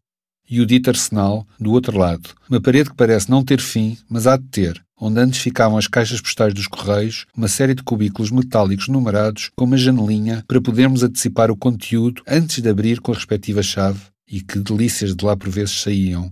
e 0.50 0.60
o 0.60 0.66
dito 0.66 0.90
Arsenal 0.90 1.46
do 1.60 1.72
outro 1.72 1.96
lado, 1.96 2.32
uma 2.50 2.60
parede 2.60 2.90
que 2.90 2.96
parece 2.96 3.30
não 3.30 3.44
ter 3.44 3.62
fim, 3.62 3.96
mas 4.10 4.26
há 4.26 4.38
de 4.38 4.46
ter, 4.46 4.84
onde 5.06 5.20
antes 5.20 5.42
ficavam 5.42 5.78
as 5.78 5.86
caixas 5.86 6.22
postais 6.22 6.54
dos 6.54 6.66
correios, 6.66 7.26
uma 7.36 7.50
série 7.50 7.76
de 7.76 7.84
cubículos 7.84 8.32
metálicos 8.32 8.88
numerados 8.88 9.52
com 9.54 9.66
uma 9.66 9.76
janelinha 9.76 10.46
para 10.48 10.62
podermos 10.62 11.04
antecipar 11.04 11.52
o 11.52 11.58
conteúdo 11.58 12.22
antes 12.26 12.62
de 12.62 12.70
abrir 12.70 13.02
com 13.02 13.12
a 13.12 13.16
respectiva 13.16 13.62
chave, 13.62 14.00
e 14.26 14.40
que 14.40 14.58
delícias 14.60 15.14
de 15.14 15.26
lá 15.26 15.36
por 15.36 15.50
vezes 15.50 15.82
saíam. 15.82 16.32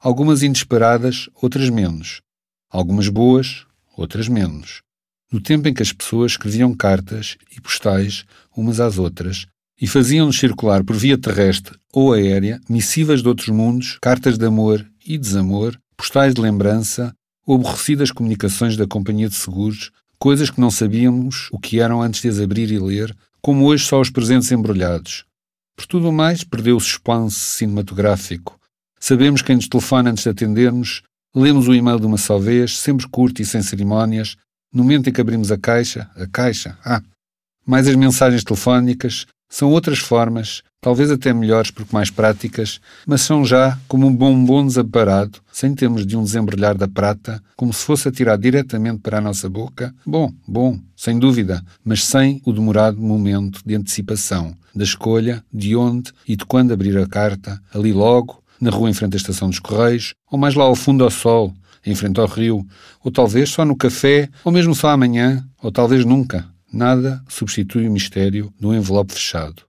Algumas 0.00 0.42
inesperadas, 0.42 1.28
outras 1.42 1.68
menos. 1.68 2.20
Algumas 2.70 3.08
boas, 3.08 3.66
outras 3.96 4.28
menos. 4.28 4.80
No 5.32 5.40
tempo 5.40 5.66
em 5.66 5.74
que 5.74 5.82
as 5.82 5.92
pessoas 5.92 6.32
escreviam 6.32 6.72
cartas 6.72 7.36
e 7.56 7.60
postais 7.60 8.24
umas 8.56 8.78
às 8.78 8.96
outras 8.96 9.46
e 9.80 9.88
faziam-nos 9.88 10.38
circular 10.38 10.84
por 10.84 10.94
via 10.94 11.18
terrestre 11.18 11.76
ou 11.92 12.12
aérea 12.12 12.60
missivas 12.70 13.22
de 13.22 13.28
outros 13.28 13.48
mundos, 13.48 13.98
cartas 14.00 14.38
de 14.38 14.46
amor 14.46 14.86
e 15.04 15.18
desamor, 15.18 15.76
postais 15.96 16.32
de 16.32 16.40
lembrança, 16.40 17.12
ou 17.46 17.56
aborrecidas 17.56 18.10
comunicações 18.10 18.76
da 18.76 18.86
companhia 18.86 19.28
de 19.28 19.34
seguros, 19.34 19.90
coisas 20.18 20.50
que 20.50 20.60
não 20.60 20.70
sabíamos 20.70 21.48
o 21.52 21.58
que 21.58 21.80
eram 21.80 22.00
antes 22.00 22.22
de 22.22 22.28
as 22.28 22.40
abrir 22.40 22.70
e 22.70 22.78
ler, 22.78 23.14
como 23.42 23.66
hoje 23.66 23.84
só 23.84 24.00
os 24.00 24.10
presentes 24.10 24.50
embrulhados. 24.50 25.24
Por 25.76 25.86
tudo 25.86 26.12
mais, 26.12 26.44
perdeu 26.44 26.76
o 26.76 26.80
suspense 26.80 27.38
cinematográfico. 27.38 28.58
Sabemos 28.98 29.42
quem 29.42 29.56
nos 29.56 29.68
telefona 29.68 30.10
antes 30.10 30.22
de 30.22 30.30
atendermos, 30.30 31.02
lemos 31.34 31.68
o 31.68 31.74
e-mail 31.74 31.98
de 32.00 32.06
uma 32.06 32.16
só 32.16 32.38
vez, 32.38 32.78
sempre 32.78 33.06
curto 33.08 33.42
e 33.42 33.44
sem 33.44 33.62
cerimónias, 33.62 34.36
no 34.72 34.82
momento 34.82 35.10
em 35.10 35.12
que 35.12 35.20
abrimos 35.20 35.52
a 35.52 35.58
caixa, 35.58 36.10
a 36.16 36.26
caixa, 36.26 36.78
ah, 36.84 37.02
mais 37.66 37.86
as 37.86 37.96
mensagens 37.96 38.44
telefónicas, 38.44 39.26
são 39.54 39.70
outras 39.70 40.00
formas, 40.00 40.64
talvez 40.80 41.12
até 41.12 41.32
melhores 41.32 41.70
porque 41.70 41.94
mais 41.94 42.10
práticas, 42.10 42.80
mas 43.06 43.20
são 43.20 43.44
já 43.44 43.78
como 43.86 44.08
um 44.08 44.12
bombom 44.12 44.66
desamparado, 44.66 45.38
sem 45.52 45.72
termos 45.72 46.04
de 46.04 46.16
um 46.16 46.24
desembrulhar 46.24 46.76
da 46.76 46.88
prata, 46.88 47.40
como 47.54 47.72
se 47.72 47.84
fosse 47.84 48.08
atirado 48.08 48.42
diretamente 48.42 48.98
para 48.98 49.18
a 49.18 49.20
nossa 49.20 49.48
boca. 49.48 49.94
Bom, 50.04 50.32
bom, 50.44 50.76
sem 50.96 51.20
dúvida, 51.20 51.64
mas 51.84 52.02
sem 52.02 52.42
o 52.44 52.52
demorado 52.52 53.00
momento 53.00 53.60
de 53.64 53.76
antecipação, 53.76 54.56
da 54.74 54.82
escolha 54.82 55.44
de 55.52 55.76
onde 55.76 56.12
e 56.26 56.34
de 56.34 56.44
quando 56.44 56.72
abrir 56.72 56.98
a 56.98 57.06
carta, 57.06 57.60
ali 57.72 57.92
logo, 57.92 58.42
na 58.60 58.70
rua 58.70 58.90
em 58.90 58.94
frente 58.94 59.14
à 59.14 59.18
estação 59.18 59.48
dos 59.48 59.60
Correios, 59.60 60.14
ou 60.28 60.36
mais 60.36 60.56
lá 60.56 60.64
ao 60.64 60.74
fundo 60.74 61.04
ao 61.04 61.10
sol, 61.10 61.54
em 61.86 61.94
frente 61.94 62.18
ao 62.18 62.26
rio, 62.26 62.66
ou 63.04 63.12
talvez 63.12 63.50
só 63.50 63.64
no 63.64 63.76
café, 63.76 64.28
ou 64.42 64.50
mesmo 64.50 64.74
só 64.74 64.88
amanhã, 64.88 65.46
ou 65.62 65.70
talvez 65.70 66.04
nunca. 66.04 66.52
Nada 66.74 67.22
substitui 67.28 67.86
o 67.86 67.92
mistério 67.92 68.52
do 68.58 68.74
envelope 68.74 69.12
fechado. 69.12 69.62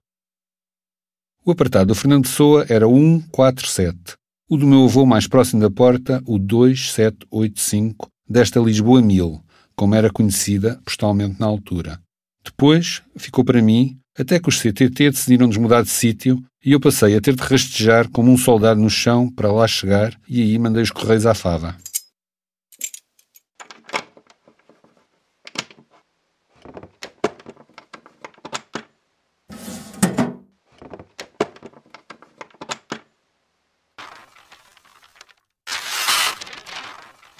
O 1.44 1.52
apartado 1.52 1.86
do 1.86 1.94
Fernando 1.94 2.24
Pessoa 2.24 2.66
era 2.68 2.84
147. 2.84 4.16
O 4.50 4.56
do 4.56 4.66
meu 4.66 4.86
avô 4.86 5.06
mais 5.06 5.28
próximo 5.28 5.60
da 5.60 5.70
porta, 5.70 6.20
o 6.26 6.36
2785, 6.36 8.08
desta 8.28 8.58
Lisboa 8.58 9.00
1000, 9.00 9.40
como 9.76 9.94
era 9.94 10.10
conhecida 10.10 10.80
postalmente 10.84 11.38
na 11.38 11.46
altura. 11.46 12.00
Depois 12.44 13.02
ficou 13.16 13.44
para 13.44 13.62
mim, 13.62 13.96
até 14.18 14.40
que 14.40 14.48
os 14.48 14.58
CTT 14.58 15.10
decidiram-nos 15.10 15.58
mudar 15.58 15.82
de 15.82 15.90
sítio 15.90 16.42
e 16.64 16.72
eu 16.72 16.80
passei 16.80 17.16
a 17.16 17.20
ter 17.20 17.36
de 17.36 17.42
rastejar 17.42 18.10
como 18.10 18.32
um 18.32 18.36
soldado 18.36 18.80
no 18.80 18.90
chão 18.90 19.30
para 19.30 19.52
lá 19.52 19.68
chegar 19.68 20.18
e 20.28 20.42
aí 20.42 20.58
mandei 20.58 20.82
os 20.82 20.90
correios 20.90 21.24
à 21.24 21.34
fava. 21.34 21.76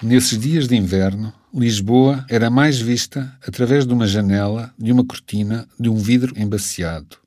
Nesses 0.07 0.39
dias 0.39 0.69
de 0.69 0.75
inverno, 0.77 1.33
Lisboa 1.53 2.25
era 2.29 2.49
mais 2.49 2.79
vista 2.79 3.37
através 3.45 3.85
de 3.85 3.91
uma 3.91 4.07
janela, 4.07 4.73
de 4.79 4.89
uma 4.89 5.03
cortina, 5.03 5.67
de 5.77 5.89
um 5.89 5.97
vidro 5.97 6.33
embaciado. 6.39 7.17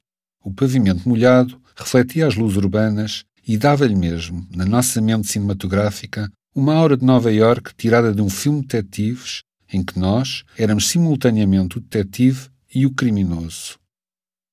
O 0.43 0.51
pavimento 0.51 1.07
molhado 1.07 1.61
refletia 1.77 2.27
as 2.27 2.37
luzes 2.37 2.57
urbanas 2.57 3.25
e 3.47 3.59
dava-lhe 3.59 3.95
mesmo, 3.95 4.47
na 4.51 4.65
nossa 4.65 4.99
mente 4.99 5.29
cinematográfica, 5.29 6.33
uma 6.55 6.75
aura 6.75 6.97
de 6.97 7.05
Nova 7.05 7.31
York 7.31 7.73
tirada 7.77 8.15
de 8.15 8.23
um 8.23 8.31
filme 8.31 8.63
de 8.63 8.69
detetives 8.69 9.43
em 9.71 9.85
que 9.85 9.99
nós 9.99 10.43
éramos 10.57 10.89
simultaneamente 10.89 11.77
o 11.77 11.83
detetive 11.83 12.49
e 12.75 12.87
o 12.87 12.95
criminoso. 12.95 13.79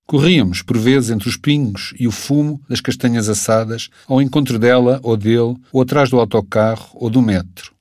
Corríamos, 0.05 0.61
por 0.61 0.77
vezes, 0.77 1.11
entre 1.11 1.29
os 1.29 1.37
pingos 1.37 1.93
e 1.97 2.05
o 2.05 2.11
fumo 2.11 2.61
das 2.67 2.81
castanhas 2.81 3.29
assadas, 3.29 3.89
ao 4.05 4.21
encontro 4.21 4.59
dela 4.59 4.99
ou 5.01 5.15
dele, 5.15 5.55
ou 5.71 5.81
atrás 5.81 6.09
do 6.09 6.19
autocarro 6.19 6.89
ou 6.93 7.09
do 7.09 7.21
metro. 7.21 7.76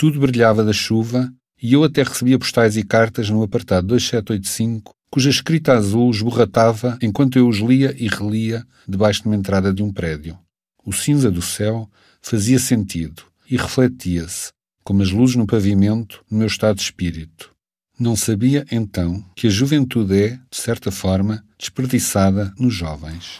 Tudo 0.00 0.18
brilhava 0.18 0.64
da 0.64 0.72
chuva 0.72 1.30
e 1.62 1.74
eu 1.74 1.84
até 1.84 2.02
recebia 2.02 2.38
postais 2.38 2.74
e 2.74 2.82
cartas 2.82 3.28
no 3.28 3.42
apartado 3.42 3.88
2785, 3.88 4.94
cuja 5.10 5.28
escrita 5.28 5.74
azul 5.74 6.10
esborratava 6.10 6.96
enquanto 7.02 7.38
eu 7.38 7.46
os 7.46 7.58
lia 7.58 7.94
e 7.98 8.08
relia 8.08 8.66
debaixo 8.88 9.20
de 9.20 9.28
uma 9.28 9.36
entrada 9.36 9.74
de 9.74 9.82
um 9.82 9.92
prédio. 9.92 10.38
O 10.86 10.90
cinza 10.90 11.30
do 11.30 11.42
céu 11.42 11.86
fazia 12.22 12.58
sentido 12.58 13.24
e 13.50 13.58
refletia-se, 13.58 14.52
como 14.82 15.02
as 15.02 15.10
luzes 15.10 15.36
no 15.36 15.46
pavimento, 15.46 16.24
no 16.30 16.38
meu 16.38 16.46
estado 16.46 16.76
de 16.76 16.82
espírito. 16.82 17.52
Não 17.98 18.16
sabia, 18.16 18.64
então, 18.72 19.22
que 19.36 19.48
a 19.48 19.50
juventude 19.50 20.18
é, 20.18 20.28
de 20.50 20.56
certa 20.56 20.90
forma, 20.90 21.44
desperdiçada 21.58 22.54
nos 22.58 22.72
jovens. 22.72 23.38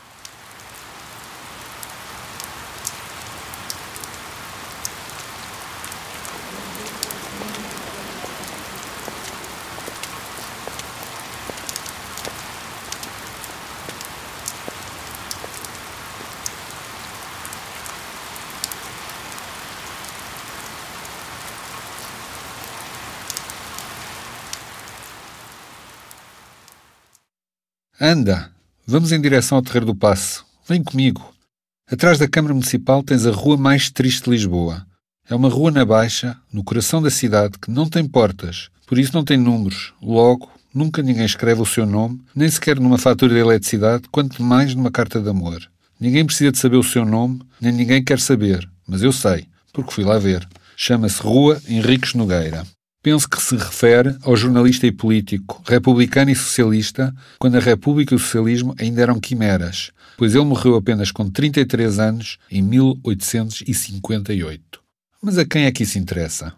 Anda, 28.03 28.51
vamos 28.87 29.13
em 29.13 29.21
direção 29.21 29.59
ao 29.59 29.63
Terreiro 29.63 29.85
do 29.85 29.95
Passo. 29.95 30.43
Vem 30.67 30.83
comigo. 30.83 31.35
Atrás 31.87 32.19
da 32.19 32.27
Câmara 32.27 32.55
Municipal 32.55 33.03
tens 33.03 33.27
a 33.27 33.31
rua 33.31 33.59
mais 33.59 33.91
triste 33.91 34.25
de 34.25 34.31
Lisboa. 34.31 34.87
É 35.29 35.35
uma 35.35 35.51
rua 35.51 35.71
na 35.71 35.85
Baixa, 35.85 36.35
no 36.51 36.65
coração 36.65 37.03
da 37.03 37.11
cidade, 37.11 37.59
que 37.59 37.71
não 37.71 37.87
tem 37.87 38.09
portas, 38.09 38.71
por 38.87 38.99
isso 38.99 39.13
não 39.13 39.23
tem 39.23 39.37
números. 39.37 39.93
Logo, 40.01 40.51
nunca 40.75 41.03
ninguém 41.03 41.27
escreve 41.27 41.61
o 41.61 41.67
seu 41.67 41.85
nome, 41.85 42.19
nem 42.35 42.49
sequer 42.49 42.81
numa 42.81 42.97
fatura 42.97 43.35
de 43.35 43.41
eletricidade, 43.41 44.05
quanto 44.11 44.43
mais 44.43 44.75
numa 44.75 44.91
carta 44.91 45.21
de 45.21 45.29
amor. 45.29 45.61
Ninguém 46.01 46.25
precisa 46.25 46.51
de 46.51 46.57
saber 46.57 46.79
o 46.79 46.83
seu 46.83 47.05
nome, 47.05 47.43
nem 47.61 47.71
ninguém 47.71 48.03
quer 48.03 48.19
saber, 48.19 48.67
mas 48.89 49.03
eu 49.03 49.13
sei, 49.13 49.47
porque 49.75 49.93
fui 49.93 50.05
lá 50.05 50.19
ver. 50.19 50.49
Chama-se 50.75 51.21
Rua 51.21 51.61
Henriques 51.69 52.15
Nogueira. 52.15 52.67
Penso 53.03 53.27
que 53.27 53.41
se 53.41 53.57
refere 53.57 54.15
ao 54.23 54.37
jornalista 54.37 54.87
e 54.87 54.93
político, 54.93 55.63
republicano 55.67 56.31
e 56.31 56.37
socialista, 56.37 57.15
quando 57.39 57.57
a 57.57 57.61
República 57.61 58.13
e 58.13 58.17
o 58.17 58.19
socialismo 58.19 58.75
ainda 58.79 59.01
eram 59.01 59.19
quimeras, 59.19 59.91
pois 60.19 60.35
ele 60.35 60.45
morreu 60.45 60.75
apenas 60.75 61.11
com 61.11 61.31
33 61.31 61.99
anos 61.99 62.37
em 62.51 62.61
1858. 62.61 64.83
Mas 65.23 65.39
a 65.39 65.47
quem 65.47 65.65
é 65.65 65.73
que 65.73 65.85
isso 65.85 65.99
interessa? 65.99 66.53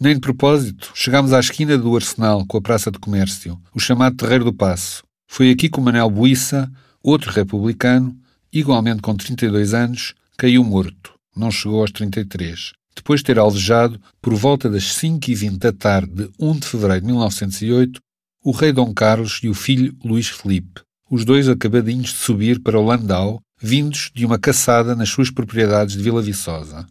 Nem 0.00 0.14
de 0.14 0.20
propósito, 0.20 0.90
chegámos 0.94 1.34
à 1.34 1.40
esquina 1.40 1.76
do 1.76 1.94
Arsenal 1.94 2.46
com 2.46 2.56
a 2.56 2.62
Praça 2.62 2.90
de 2.90 2.98
Comércio, 2.98 3.60
o 3.74 3.80
chamado 3.80 4.16
Terreiro 4.16 4.44
do 4.44 4.54
Passo. 4.54 5.02
Foi 5.26 5.50
aqui 5.50 5.68
que 5.68 5.78
o 5.78 5.82
Manel 5.82 6.08
Buissa, 6.08 6.72
outro 7.02 7.30
republicano, 7.30 8.16
igualmente 8.50 9.02
com 9.02 9.14
32 9.14 9.74
anos, 9.74 10.14
caiu 10.38 10.64
morto. 10.64 11.12
Não 11.36 11.50
chegou 11.50 11.82
aos 11.82 11.90
33 11.90 12.77
depois 12.98 13.20
de 13.20 13.24
ter 13.24 13.38
alvejado, 13.38 14.00
por 14.20 14.34
volta 14.34 14.68
das 14.68 14.84
5h20 14.84 15.58
da 15.58 15.72
tarde 15.72 16.10
de 16.12 16.30
1 16.38 16.58
de 16.58 16.66
fevereiro 16.66 17.00
de 17.00 17.06
1908, 17.06 18.00
o 18.44 18.50
rei 18.50 18.72
Dom 18.72 18.92
Carlos 18.92 19.40
e 19.42 19.48
o 19.48 19.54
filho 19.54 19.96
Luís 20.04 20.28
Felipe, 20.28 20.82
os 21.10 21.24
dois 21.24 21.48
acabadinhos 21.48 22.10
de 22.10 22.16
subir 22.16 22.60
para 22.60 22.78
o 22.78 22.84
Landau, 22.84 23.40
vindos 23.60 24.10
de 24.14 24.26
uma 24.26 24.38
caçada 24.38 24.94
nas 24.94 25.08
suas 25.08 25.30
propriedades 25.30 25.96
de 25.96 26.02
Vila 26.02 26.22
Viçosa. 26.22 26.86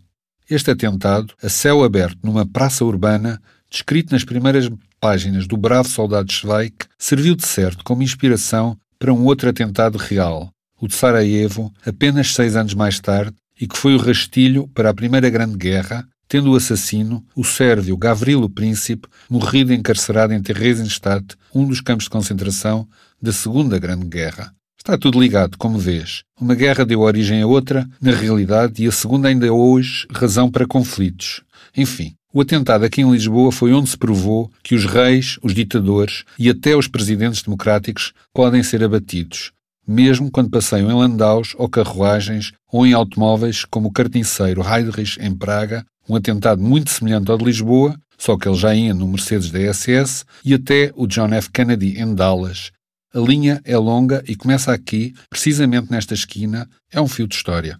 Este 0.50 0.72
atentado, 0.72 1.34
a 1.44 1.50
céu 1.50 1.84
aberto 1.84 2.20
numa 2.24 2.46
praça 2.46 2.86
urbana, 2.86 3.42
descrito 3.70 4.14
nas 4.14 4.24
primeiras 4.24 4.70
páginas 5.00 5.46
do 5.46 5.58
bravo 5.58 5.90
soldado 5.90 6.32
Schweik, 6.32 6.86
serviu 6.98 7.36
de 7.36 7.46
certo 7.46 7.84
como 7.84 8.02
inspiração 8.02 8.78
para 8.98 9.14
um 9.14 9.26
outro 9.26 9.50
atentado 9.50 9.98
real, 9.98 10.50
o 10.80 10.88
de 10.88 10.96
Sarajevo, 10.96 11.74
apenas 11.86 12.34
seis 12.34 12.56
anos 12.56 12.74
mais 12.74 13.00
tarde, 13.00 13.36
e 13.60 13.68
que 13.68 13.78
foi 13.78 13.96
o 13.96 14.00
rastilho 14.00 14.68
para 14.74 14.90
a 14.90 14.94
Primeira 14.94 15.30
Grande 15.30 15.58
Guerra, 15.58 16.08
tendo 16.28 16.52
o 16.52 16.56
assassino, 16.56 17.26
o 17.36 17.44
sérvio 17.44 17.98
Gavrilo 17.98 18.50
Príncipe, 18.50 19.08
morrido 19.30 19.74
encarcerado 19.74 20.34
em 20.34 20.42
Theresienstadt, 20.42 21.36
um 21.54 21.66
dos 21.66 21.82
campos 21.82 22.06
de 22.06 22.10
concentração 22.10 22.88
da 23.22 23.32
Segunda 23.32 23.80
Grande 23.80 24.06
Guerra. 24.06 24.52
Está 24.78 24.98
tudo 24.98 25.20
ligado, 25.20 25.58
como 25.58 25.78
vês. 25.78 26.24
Uma 26.40 26.56
guerra 26.56 26.86
deu 26.86 27.02
origem 27.02 27.42
a 27.42 27.48
outra, 27.48 27.88
na 28.02 28.12
realidade, 28.12 28.84
e 28.84 28.88
a 28.88 28.92
segunda 28.92 29.28
ainda 29.28 29.46
é 29.46 29.52
hoje 29.52 30.08
razão 30.12 30.50
para 30.50 30.68
conflitos. 30.68 31.42
Enfim, 31.76 32.14
o 32.34 32.42
atentado 32.42 32.86
aqui 32.86 33.02
em 33.02 33.12
Lisboa 33.12 33.52
foi 33.52 33.74
onde 33.74 33.90
se 33.90 33.98
provou 33.98 34.52
que 34.62 34.76
os 34.76 34.86
reis, 34.86 35.40
os 35.42 35.54
ditadores 35.54 36.24
e 36.38 36.50
até 36.50 36.76
os 36.76 36.88
presidentes 36.88 37.42
democráticos 37.42 38.14
podem 38.34 38.62
ser 38.62 38.84
abatidos, 38.84 39.52
mesmo 39.88 40.30
quando 40.30 40.50
passeiam 40.50 40.92
em 40.92 40.94
landaus 40.94 41.56
ou 41.58 41.70
carruagens 41.70 42.52
ou 42.72 42.86
em 42.86 42.94
automóveis 42.94 43.64
como 43.64 43.88
o 43.88 43.92
carniceiro 43.92 44.62
Heydrich 44.62 45.18
em 45.22 45.34
Praga, 45.34 45.86
um 46.10 46.16
atentado 46.16 46.62
muito 46.62 46.90
semelhante 46.90 47.32
ao 47.32 47.38
de 47.38 47.46
Lisboa, 47.46 47.98
só 48.18 48.38
que 48.38 48.48
ele 48.48 48.58
já 48.58 48.76
ia 48.76 48.94
no 48.94 49.08
Mercedes 49.08 49.52
da 49.52 49.74
SS, 49.74 50.26
e 50.44 50.54
até 50.54 50.92
o 50.96 51.08
John 51.08 51.34
F. 51.34 51.50
Kennedy 51.52 52.00
em 52.02 52.14
Dallas. 52.14 52.72
A 53.14 53.20
linha 53.20 53.62
é 53.64 53.78
longa 53.78 54.24
e 54.28 54.36
começa 54.36 54.74
aqui, 54.74 55.14
precisamente 55.30 55.92
nesta 55.92 56.14
esquina, 56.14 56.68
é 56.92 57.00
um 57.00 57.08
fio 57.08 57.28
de 57.28 57.36
história. 57.36 57.80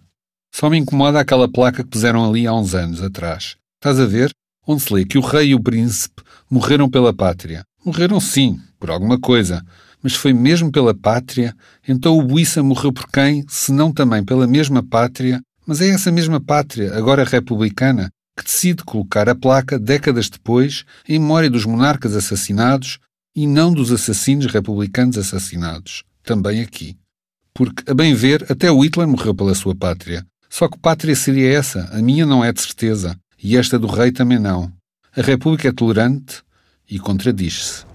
Só 0.54 0.70
me 0.70 0.78
incomoda 0.78 1.20
aquela 1.20 1.48
placa 1.48 1.84
que 1.84 1.90
puseram 1.90 2.28
ali 2.28 2.46
há 2.46 2.54
uns 2.54 2.74
anos 2.74 3.02
atrás. 3.02 3.56
Estás 3.76 4.00
a 4.00 4.06
ver? 4.06 4.30
Onde 4.66 4.82
se 4.82 4.92
lê 4.92 5.04
que 5.04 5.18
o 5.18 5.22
rei 5.22 5.48
e 5.48 5.54
o 5.54 5.62
príncipe 5.62 6.22
morreram 6.50 6.88
pela 6.88 7.12
pátria. 7.12 7.62
Morreram 7.84 8.20
sim, 8.20 8.58
por 8.78 8.90
alguma 8.90 9.18
coisa, 9.18 9.62
Mas 10.02 10.14
foi 10.14 10.32
mesmo 10.32 10.70
pela 10.70 10.94
pátria, 10.94 11.54
então 11.86 12.16
o 12.16 12.22
Buissa 12.22 12.62
morreu 12.62 12.92
por 12.92 13.08
quem, 13.10 13.44
se 13.48 13.72
não 13.72 13.92
também 13.92 14.24
pela 14.24 14.46
mesma 14.46 14.82
pátria, 14.82 15.40
mas 15.66 15.80
é 15.80 15.88
essa 15.88 16.10
mesma 16.12 16.40
pátria, 16.40 16.96
agora 16.96 17.24
republicana, 17.24 18.10
que 18.36 18.44
decide 18.44 18.84
colocar 18.84 19.28
a 19.28 19.34
placa, 19.34 19.78
décadas 19.78 20.30
depois, 20.30 20.84
em 21.08 21.18
memória 21.18 21.50
dos 21.50 21.64
monarcas 21.64 22.14
assassinados 22.14 22.98
e 23.34 23.46
não 23.46 23.72
dos 23.72 23.90
assassinos 23.90 24.46
republicanos 24.46 25.18
assassinados, 25.18 26.04
também 26.22 26.60
aqui. 26.60 26.96
Porque, 27.52 27.90
a 27.90 27.94
bem 27.94 28.14
ver, 28.14 28.46
até 28.50 28.70
o 28.70 28.80
Hitler 28.80 29.08
morreu 29.08 29.34
pela 29.34 29.54
sua 29.54 29.74
pátria. 29.74 30.24
Só 30.48 30.68
que 30.68 30.78
pátria 30.78 31.14
seria 31.14 31.52
essa, 31.52 31.88
a 31.92 32.00
minha 32.00 32.24
não 32.24 32.44
é 32.44 32.52
de 32.52 32.60
certeza, 32.60 33.18
e 33.42 33.56
esta 33.56 33.78
do 33.78 33.88
rei 33.88 34.12
também 34.12 34.38
não. 34.38 34.72
A 35.16 35.20
República 35.20 35.68
é 35.68 35.72
tolerante 35.72 36.42
e 36.88 36.98
contradiz-se. 36.98 37.87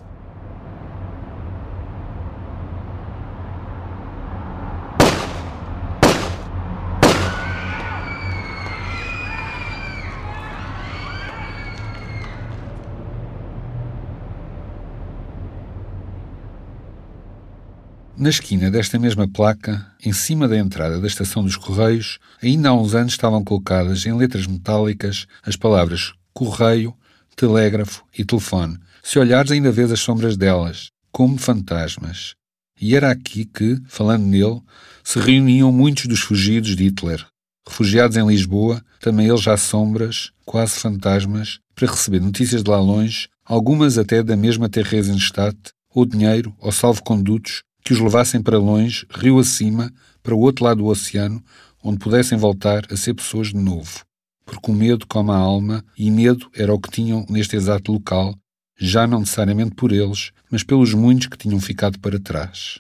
Na 18.15 18.30
esquina 18.30 18.69
desta 18.69 18.99
mesma 18.99 19.28
placa, 19.28 19.91
em 20.06 20.13
cima 20.13 20.47
da 20.47 20.56
entrada 20.56 21.02
da 21.02 21.08
estação 21.08 21.43
dos 21.43 21.58
Correios, 21.58 22.19
ainda 22.43 22.69
há 22.69 22.73
uns 22.73 22.93
anos 22.93 23.13
estavam 23.13 23.43
colocadas 23.43 24.06
em 24.06 24.13
letras 24.13 24.45
metálicas 24.45 25.26
as 25.43 25.56
palavras 25.56 26.13
correio, 26.32 26.93
telégrafo 27.36 28.04
e 28.17 28.23
telefone. 28.23 28.78
Se 29.02 29.17
olhares, 29.17 29.52
ainda 29.52 29.71
vês 29.71 29.91
as 29.91 29.99
sombras 29.99 30.38
delas, 30.38 30.91
como 31.12 31.39
fantasmas. 31.39 32.36
E 32.80 32.95
era 32.95 33.10
aqui 33.10 33.45
que, 33.45 33.82
falando 33.88 34.26
nele, 34.26 34.62
se 35.04 35.19
reuniam 35.19 35.71
muitos 35.71 36.06
dos 36.06 36.19
fugidos 36.19 36.76
de 36.76 36.84
Hitler. 36.86 37.26
Refugiados 37.67 38.15
em 38.15 38.28
Lisboa, 38.28 38.84
também 38.99 39.28
eles 39.28 39.41
já 39.41 39.58
sombras, 39.58 40.32
quase 40.45 40.80
fantasmas, 40.80 41.60
para 41.73 41.89
receber 41.89 42.19
notícias 42.19 42.62
de 42.62 42.69
lá 42.69 42.80
longe, 42.80 43.28
algumas 43.43 43.97
até 43.97 44.21
da 44.21 44.36
mesma 44.36 44.69
Theresienstadt, 44.69 45.58
ou 45.89 46.06
dinheiro, 46.06 46.56
ou 46.60 46.71
salvo-condutos, 46.71 47.63
que 47.83 47.93
os 47.93 47.99
levassem 47.99 48.41
para 48.41 48.57
longe, 48.57 49.05
rio 49.09 49.39
acima, 49.39 49.91
para 50.21 50.33
o 50.33 50.39
outro 50.39 50.63
lado 50.63 50.77
do 50.77 50.85
oceano, 50.85 51.43
onde 51.83 51.99
pudessem 51.99 52.37
voltar 52.37 52.85
a 52.89 52.95
ser 52.95 53.13
pessoas 53.13 53.47
de 53.47 53.57
novo. 53.57 54.05
Porque 54.45 54.71
o 54.71 54.73
medo 54.73 55.05
come 55.05 55.31
a 55.31 55.35
alma, 55.35 55.83
e 55.97 56.09
medo 56.09 56.49
era 56.55 56.73
o 56.73 56.79
que 56.79 56.89
tinham 56.89 57.25
neste 57.29 57.55
exato 57.55 57.91
local, 57.91 58.35
já 58.77 59.05
não 59.05 59.19
necessariamente 59.19 59.75
por 59.75 59.91
eles, 59.91 60.31
mas 60.49 60.63
pelos 60.63 60.93
muitos 60.93 61.27
que 61.27 61.37
tinham 61.37 61.59
ficado 61.59 61.99
para 61.99 62.19
trás. 62.19 62.79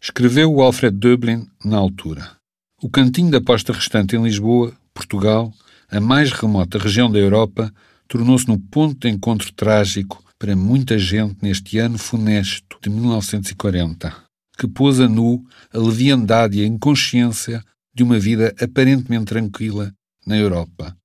Escreveu 0.00 0.52
o 0.52 0.62
Alfred 0.62 0.96
Döblin 0.96 1.46
na 1.64 1.78
altura. 1.78 2.36
O 2.82 2.90
cantinho 2.90 3.30
da 3.30 3.40
posta 3.40 3.72
restante 3.72 4.16
em 4.16 4.22
Lisboa, 4.22 4.74
Portugal, 4.92 5.52
a 5.90 6.00
mais 6.00 6.30
remota 6.32 6.78
região 6.78 7.10
da 7.10 7.18
Europa, 7.18 7.72
tornou-se 8.06 8.46
no 8.46 8.58
ponto 8.58 8.98
de 9.00 9.08
encontro 9.08 9.52
trágico 9.52 10.23
para 10.38 10.56
muita 10.56 10.98
gente 10.98 11.36
neste 11.42 11.78
ano 11.78 11.98
funesto 11.98 12.78
de 12.82 12.90
1940, 12.90 14.14
que 14.58 14.66
pôs 14.68 15.00
a 15.00 15.08
nu 15.08 15.44
a 15.72 15.78
leviandade 15.78 16.58
e 16.58 16.64
a 16.64 16.66
inconsciência 16.66 17.64
de 17.94 18.02
uma 18.02 18.18
vida 18.18 18.54
aparentemente 18.60 19.26
tranquila 19.26 19.92
na 20.26 20.36
Europa. 20.36 20.96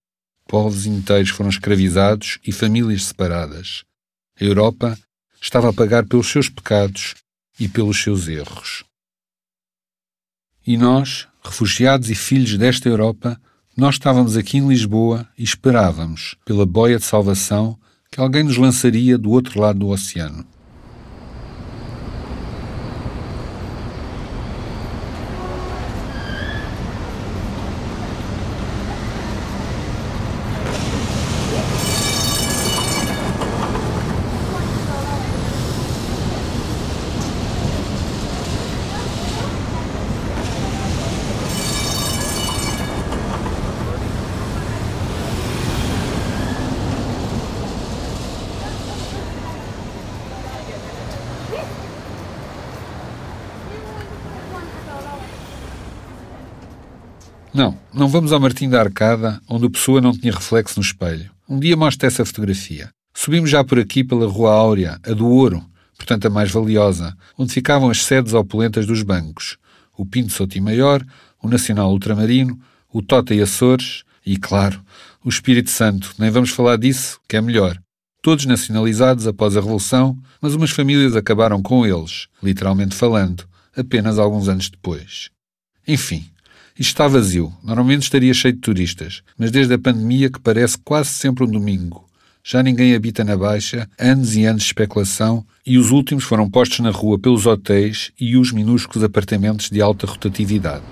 Povos 0.48 0.86
inteiros 0.86 1.30
foram 1.30 1.50
escravizados 1.50 2.40
e 2.46 2.52
famílias 2.52 3.04
separadas. 3.06 3.84
A 4.40 4.44
Europa 4.44 4.98
estava 5.42 5.70
a 5.70 5.74
pagar 5.74 6.06
pelos 6.06 6.28
seus 6.28 6.50
pecados 6.50 7.14
e 7.60 7.68
pelos 7.68 8.02
seus 8.02 8.28
erros. 8.28 8.84
E 10.66 10.76
nós, 10.76 11.28
refugiados 11.44 12.10
e 12.10 12.16
filhos 12.16 12.58
desta 12.58 12.90
Europa, 12.90 13.40
nós 13.76 13.96
estávamos 13.96 14.36
aqui 14.36 14.58
em 14.58 14.68
Lisboa 14.68 15.28
e 15.38 15.44
esperávamos, 15.44 16.36
pela 16.46 16.66
boia 16.66 16.98
de 16.98 17.06
salvação, 17.06 17.80
que 18.12 18.20
alguém 18.20 18.44
nos 18.44 18.58
lançaria 18.58 19.18
do 19.18 19.30
outro 19.32 19.60
lado 19.62 19.80
do 19.80 19.90
oceano. 19.90 20.46
Não, 58.00 58.08
vamos 58.08 58.32
ao 58.32 58.40
Martim 58.40 58.70
da 58.70 58.80
Arcada, 58.80 59.42
onde 59.46 59.66
o 59.66 59.70
Pessoa 59.70 60.00
não 60.00 60.14
tinha 60.14 60.32
reflexo 60.32 60.80
no 60.80 60.82
espelho. 60.86 61.30
Um 61.50 61.60
dia 61.60 61.76
mostra 61.76 62.08
essa 62.08 62.24
fotografia. 62.24 62.90
Subimos 63.14 63.50
já 63.50 63.62
por 63.62 63.78
aqui 63.78 64.06
pela 64.06 64.26
Rua 64.26 64.54
Áurea, 64.54 64.98
a 65.06 65.12
do 65.12 65.28
Ouro, 65.28 65.62
portanto 65.98 66.26
a 66.26 66.30
mais 66.30 66.50
valiosa, 66.50 67.14
onde 67.38 67.52
ficavam 67.52 67.90
as 67.90 68.06
sedes 68.06 68.34
opulentas 68.34 68.86
dos 68.86 69.04
bancos. 69.04 69.58
O 69.98 70.06
Pinto 70.06 70.32
Sotimaior, 70.32 71.06
o 71.44 71.50
Nacional 71.50 71.92
Ultramarino, 71.92 72.58
o 72.90 73.02
Tota 73.02 73.36
e 73.36 73.42
Açores 73.42 74.06
e, 74.26 74.38
claro, 74.38 74.82
o 75.22 75.28
Espírito 75.28 75.70
Santo. 75.70 76.14
Nem 76.18 76.32
vamos 76.32 76.52
falar 76.52 76.78
disso, 76.78 77.20
que 77.28 77.36
é 77.36 77.42
melhor. 77.42 77.78
Todos 78.22 78.46
nacionalizados 78.46 79.28
após 79.28 79.58
a 79.58 79.60
Revolução, 79.60 80.18
mas 80.42 80.56
umas 80.56 80.72
famílias 80.72 81.18
acabaram 81.18 81.62
com 81.62 81.86
eles, 81.86 82.30
literalmente 82.42 82.96
falando, 82.96 83.44
apenas 83.76 84.18
alguns 84.18 84.48
anos 84.48 84.70
depois. 84.70 85.30
Enfim, 85.86 86.24
está 86.82 87.08
vazio. 87.08 87.54
Normalmente 87.62 88.04
estaria 88.04 88.34
cheio 88.34 88.54
de 88.54 88.62
turistas, 88.62 89.22
mas 89.38 89.52
desde 89.52 89.74
a 89.74 89.80
pandemia 89.80 90.30
que 90.30 90.40
parece 90.40 90.78
quase 90.78 91.10
sempre 91.10 91.44
um 91.44 91.52
domingo. 91.52 92.06
Já 92.42 92.64
ninguém 92.64 92.96
habita 92.96 93.24
na 93.24 93.36
Baixa, 93.36 93.88
anos 94.00 94.36
e 94.36 94.46
anos 94.46 94.62
de 94.62 94.68
especulação, 94.70 95.46
e 95.66 95.78
os 95.78 95.92
últimos 95.92 96.24
foram 96.24 96.50
postos 96.50 96.80
na 96.80 96.90
rua 96.90 97.20
pelos 97.20 97.46
hotéis 97.46 98.12
e 98.20 98.38
os 98.38 98.52
minúsculos 98.54 99.04
apartamentos 99.04 99.70
de 99.70 99.82
alta 99.82 100.08
rotatividade. 100.08 100.84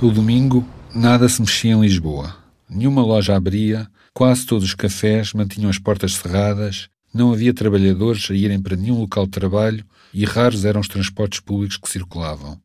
O 0.00 0.10
domingo, 0.10 0.64
nada 0.94 1.28
se 1.28 1.40
mexia 1.40 1.72
em 1.72 1.80
Lisboa. 1.80 2.36
Nenhuma 2.68 3.02
loja 3.02 3.34
abria, 3.34 3.88
quase 4.12 4.46
todos 4.46 4.64
os 4.64 4.74
cafés 4.74 5.32
mantinham 5.32 5.70
as 5.70 5.78
portas 5.78 6.14
cerradas 6.14 6.88
não 7.12 7.32
havia 7.32 7.54
trabalhadores 7.54 8.30
a 8.30 8.34
irem 8.34 8.60
para 8.60 8.76
nenhum 8.76 9.00
local 9.00 9.24
de 9.24 9.32
trabalho 9.32 9.84
e 10.12 10.24
raros 10.24 10.64
eram 10.64 10.80
os 10.80 10.88
transportes 10.88 11.40
públicos 11.40 11.76
que 11.76 11.88
circulavam. 11.88 12.60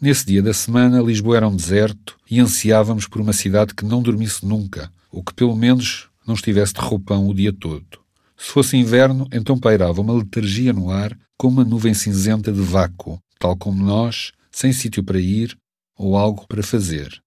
Nesse 0.00 0.26
dia 0.26 0.42
da 0.42 0.54
semana, 0.54 1.02
Lisboa 1.02 1.38
era 1.38 1.48
um 1.48 1.56
deserto 1.56 2.16
e 2.30 2.38
ansiávamos 2.38 3.08
por 3.08 3.20
uma 3.20 3.32
cidade 3.32 3.74
que 3.74 3.84
não 3.84 4.00
dormisse 4.00 4.46
nunca, 4.46 4.92
ou 5.10 5.22
que 5.24 5.34
pelo 5.34 5.56
menos 5.56 6.08
não 6.26 6.34
estivesse 6.34 6.74
de 6.74 6.80
roupão 6.80 7.28
o 7.28 7.34
dia 7.34 7.52
todo. 7.52 7.98
Se 8.36 8.50
fosse 8.52 8.76
inverno, 8.76 9.26
então 9.32 9.58
pairava 9.58 10.00
uma 10.00 10.12
letargia 10.12 10.72
no 10.72 10.90
ar, 10.90 11.18
como 11.36 11.60
uma 11.60 11.64
nuvem 11.64 11.94
cinzenta 11.94 12.52
de 12.52 12.60
vácuo, 12.60 13.18
tal 13.40 13.56
como 13.56 13.84
nós, 13.84 14.30
sem 14.52 14.72
sítio 14.72 15.02
para 15.02 15.18
ir 15.18 15.56
ou 15.96 16.16
algo 16.16 16.46
para 16.46 16.62
fazer. 16.62 17.20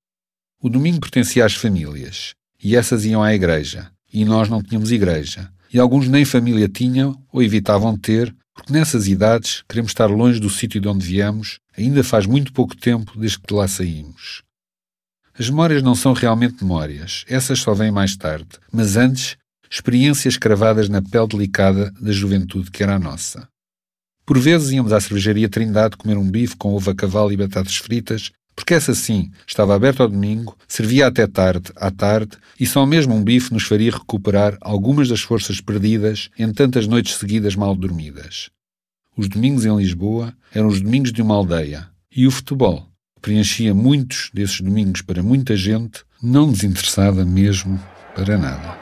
O 0.62 0.70
domingo 0.70 1.02
pertencia 1.02 1.46
às 1.46 1.54
famílias, 1.54 2.34
e 2.64 2.76
essas 2.76 3.04
iam 3.04 3.22
à 3.22 3.34
igreja, 3.34 3.92
e 4.14 4.24
nós 4.24 4.48
não 4.48 4.64
tínhamos 4.64 4.92
igreja 4.92 5.52
e 5.74 5.80
alguns 5.80 6.08
nem 6.08 6.26
família 6.26 6.68
tinham 6.68 7.22
ou 7.32 7.42
evitavam 7.42 7.98
ter, 7.98 8.36
porque 8.54 8.74
nessas 8.74 9.08
idades 9.08 9.64
queremos 9.68 9.92
estar 9.92 10.08
longe 10.08 10.40
do 10.40 10.50
sítio 10.50 10.82
de 10.82 10.88
onde 10.88 11.06
viemos, 11.06 11.60
ainda 11.78 12.04
faz 12.04 12.26
muito 12.26 12.52
pouco 12.52 12.76
tempo 12.76 13.18
desde 13.18 13.40
que 13.40 13.48
de 13.48 13.54
lá 13.54 13.68
saímos. 13.68 14.44
As 15.38 15.50
memórias 15.50 15.82
não 15.82 15.96
são 15.96 16.14
realmente 16.14 16.64
memórias, 16.64 17.24
essas 17.28 17.60
só 17.60 17.74
vêm 17.74 17.92
mais 17.92 18.16
tarde, 18.16 18.50
mas 18.72 18.98
antes, 18.98 19.38
experiências 19.70 20.38
cravadas 20.38 20.90
na 20.90 21.02
pele 21.02 21.28
delicada 21.28 21.92
da 22.00 22.12
juventude 22.12 22.70
que 22.70 22.84
era 22.84 22.96
a 22.96 23.00
nossa. 23.00 23.48
Por 24.26 24.38
vezes 24.38 24.72
íamos 24.72 24.92
à 24.92 25.00
cervejaria 25.00 25.50
Trindade 25.50 25.98
comer 25.98 26.18
um 26.18 26.30
bife 26.30 26.56
com 26.58 26.74
ovo 26.74 26.92
a 26.92 26.96
cavalo 26.96 27.32
e 27.32 27.38
batatas 27.38 27.78
fritas 27.78 28.32
porque 28.62 28.76
essa 28.76 28.94
sim 28.94 29.32
estava 29.48 29.74
aberta 29.74 30.04
ao 30.04 30.08
domingo, 30.08 30.56
servia 30.68 31.08
até 31.08 31.26
tarde, 31.26 31.72
à 31.76 31.90
tarde, 31.90 32.38
e 32.60 32.68
só 32.68 32.86
mesmo 32.86 33.16
um 33.16 33.24
bife 33.24 33.52
nos 33.52 33.64
faria 33.64 33.92
recuperar 33.92 34.56
algumas 34.62 35.10
das 35.10 35.22
forças 35.22 35.60
perdidas 35.60 36.30
em 36.38 36.54
tantas 36.54 36.86
noites 36.86 37.16
seguidas 37.16 37.56
mal 37.56 37.76
dormidas. 37.76 38.52
Os 39.18 39.28
domingos 39.28 39.66
em 39.66 39.76
Lisboa 39.76 40.32
eram 40.54 40.68
os 40.68 40.80
domingos 40.80 41.12
de 41.12 41.24
uma 41.24 41.34
aldeia, 41.34 41.90
e 42.16 42.28
o 42.28 42.32
futebol, 42.32 42.88
preenchia 43.20 43.74
muitos 43.74 44.30
desses 44.32 44.62
domingos 44.62 45.02
para 45.02 45.24
muita 45.24 45.56
gente, 45.56 46.04
não 46.22 46.52
desinteressava 46.52 47.26
mesmo 47.26 47.82
para 48.14 48.38
nada. 48.38 48.78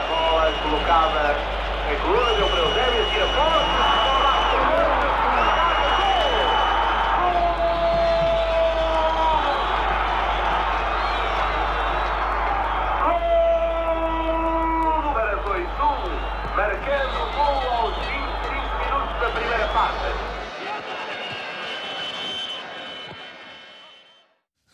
A 0.00 0.06
bola 0.08 0.52
colocada 0.62 1.36
coluna, 2.02 2.34
deu 2.34 2.48
para 2.48 2.83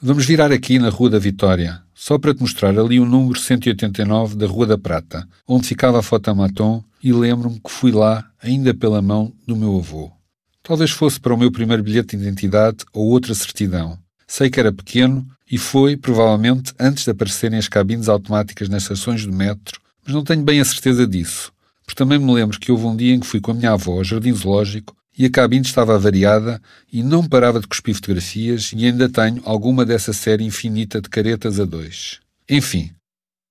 Vamos 0.02 0.24
virar 0.24 0.50
aqui 0.50 0.78
na 0.78 0.88
Rua 0.88 1.10
da 1.10 1.18
Vitória, 1.18 1.82
só 1.94 2.18
para 2.18 2.32
te 2.32 2.40
mostrar 2.40 2.70
ali 2.78 2.98
o 2.98 3.04
número 3.04 3.38
189 3.38 4.34
da 4.34 4.46
Rua 4.46 4.66
da 4.66 4.78
Prata, 4.78 5.28
onde 5.46 5.66
ficava 5.66 5.98
a 5.98 6.02
Fotamaton, 6.02 6.82
e 7.02 7.12
lembro-me 7.12 7.60
que 7.60 7.70
fui 7.70 7.92
lá 7.92 8.24
ainda 8.42 8.72
pela 8.72 9.02
mão 9.02 9.30
do 9.46 9.54
meu 9.54 9.76
avô. 9.76 10.10
Talvez 10.62 10.90
fosse 10.90 11.20
para 11.20 11.34
o 11.34 11.36
meu 11.36 11.52
primeiro 11.52 11.82
bilhete 11.82 12.16
de 12.16 12.22
identidade 12.22 12.78
ou 12.94 13.08
outra 13.08 13.34
certidão. 13.34 13.98
Sei 14.26 14.48
que 14.48 14.58
era 14.58 14.72
pequeno 14.72 15.26
e 15.50 15.58
foi, 15.58 15.98
provavelmente, 15.98 16.72
antes 16.80 17.04
de 17.04 17.10
aparecerem 17.10 17.58
as 17.58 17.68
cabines 17.68 18.08
automáticas 18.08 18.70
nas 18.70 18.84
estações 18.84 19.26
do 19.26 19.32
metro, 19.34 19.78
mas 20.02 20.14
não 20.14 20.24
tenho 20.24 20.42
bem 20.42 20.60
a 20.60 20.64
certeza 20.64 21.06
disso, 21.06 21.52
porque 21.84 21.98
também 21.98 22.18
me 22.18 22.32
lembro 22.32 22.58
que 22.58 22.72
houve 22.72 22.86
um 22.86 22.96
dia 22.96 23.14
em 23.14 23.20
que 23.20 23.26
fui 23.26 23.38
com 23.38 23.50
a 23.50 23.54
minha 23.54 23.72
avó 23.72 23.98
ao 23.98 24.04
Jardim 24.04 24.32
Zoológico 24.32 24.96
e 25.20 25.26
a 25.26 25.30
cabine 25.30 25.66
estava 25.66 25.94
avariada 25.94 26.62
e 26.90 27.02
não 27.02 27.22
parava 27.22 27.60
de 27.60 27.66
cuspir 27.66 27.94
fotografias 27.94 28.72
e 28.74 28.86
ainda 28.86 29.06
tenho 29.06 29.42
alguma 29.44 29.84
dessa 29.84 30.14
série 30.14 30.44
infinita 30.44 30.98
de 30.98 31.10
caretas 31.10 31.60
a 31.60 31.66
dois. 31.66 32.20
Enfim, 32.48 32.90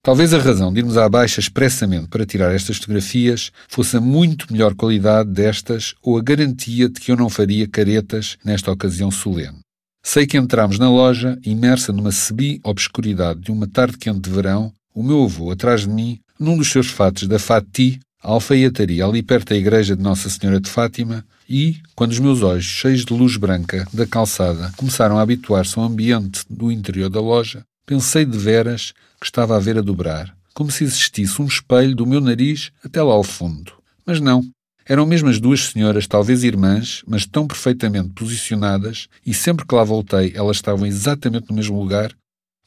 talvez 0.01 0.33
a 0.33 0.39
razão 0.39 0.73
de 0.73 0.79
irmos 0.79 0.97
à 0.97 1.07
baixa 1.07 1.39
expressamente 1.39 2.07
para 2.07 2.25
tirar 2.25 2.55
estas 2.55 2.77
fotografias 2.77 3.51
fosse 3.67 3.95
a 3.97 4.01
muito 4.01 4.51
melhor 4.51 4.73
qualidade 4.73 5.29
destas 5.29 5.93
ou 6.01 6.17
a 6.17 6.23
garantia 6.23 6.89
de 6.89 6.99
que 6.99 7.11
eu 7.11 7.15
não 7.15 7.29
faria 7.29 7.67
caretas 7.67 8.35
nesta 8.43 8.71
ocasião 8.71 9.11
solene. 9.11 9.59
Sei 10.01 10.25
que 10.25 10.39
entramos 10.39 10.79
na 10.79 10.89
loja, 10.89 11.37
imersa 11.45 11.93
numa 11.93 12.11
semi-obscuridade 12.11 13.41
de 13.41 13.51
uma 13.51 13.67
tarde 13.67 13.99
quente 13.99 14.21
de 14.21 14.31
verão, 14.31 14.73
o 14.91 15.03
meu 15.03 15.23
avô 15.23 15.51
atrás 15.51 15.81
de 15.81 15.89
mim, 15.89 16.19
num 16.39 16.57
dos 16.57 16.71
seus 16.71 16.87
fatos 16.87 17.27
da 17.27 17.37
Fati, 17.37 17.99
a 18.23 18.29
alfaiataria 18.29 19.05
ali 19.05 19.21
perto 19.21 19.49
da 19.49 19.55
igreja 19.55 19.95
de 19.95 20.01
Nossa 20.01 20.31
Senhora 20.31 20.59
de 20.59 20.67
Fátima, 20.67 21.23
e, 21.49 21.81
quando 21.95 22.11
os 22.11 22.19
meus 22.19 22.43
olhos, 22.43 22.63
cheios 22.63 23.03
de 23.03 23.11
luz 23.11 23.35
branca 23.35 23.87
da 23.91 24.05
calçada, 24.05 24.71
começaram 24.77 25.17
a 25.17 25.21
habituar-se 25.21 25.79
ao 25.79 25.85
ambiente 25.85 26.45
do 26.47 26.71
interior 26.71 27.09
da 27.09 27.19
loja, 27.19 27.65
pensei 27.87 28.23
de 28.23 28.37
veras 28.37 28.93
que 29.19 29.25
estava 29.25 29.57
a 29.57 29.59
ver 29.59 29.75
a 29.77 29.81
dobrar, 29.81 30.35
como 30.53 30.69
se 30.69 30.83
existisse 30.83 31.41
um 31.41 31.47
espelho 31.47 31.95
do 31.95 32.05
meu 32.05 32.21
nariz 32.21 32.71
até 32.85 33.01
lá 33.01 33.13
ao 33.13 33.23
fundo. 33.23 33.73
Mas 34.05 34.21
não. 34.21 34.43
Eram 34.85 35.05
mesmo 35.05 35.29
as 35.29 35.39
duas 35.39 35.65
senhoras, 35.65 36.07
talvez 36.07 36.43
irmãs, 36.43 37.03
mas 37.07 37.25
tão 37.25 37.47
perfeitamente 37.47 38.09
posicionadas, 38.09 39.07
e 39.25 39.33
sempre 39.33 39.65
que 39.65 39.75
lá 39.75 39.83
voltei 39.83 40.31
elas 40.35 40.57
estavam 40.57 40.85
exatamente 40.85 41.49
no 41.49 41.55
mesmo 41.55 41.79
lugar, 41.79 42.11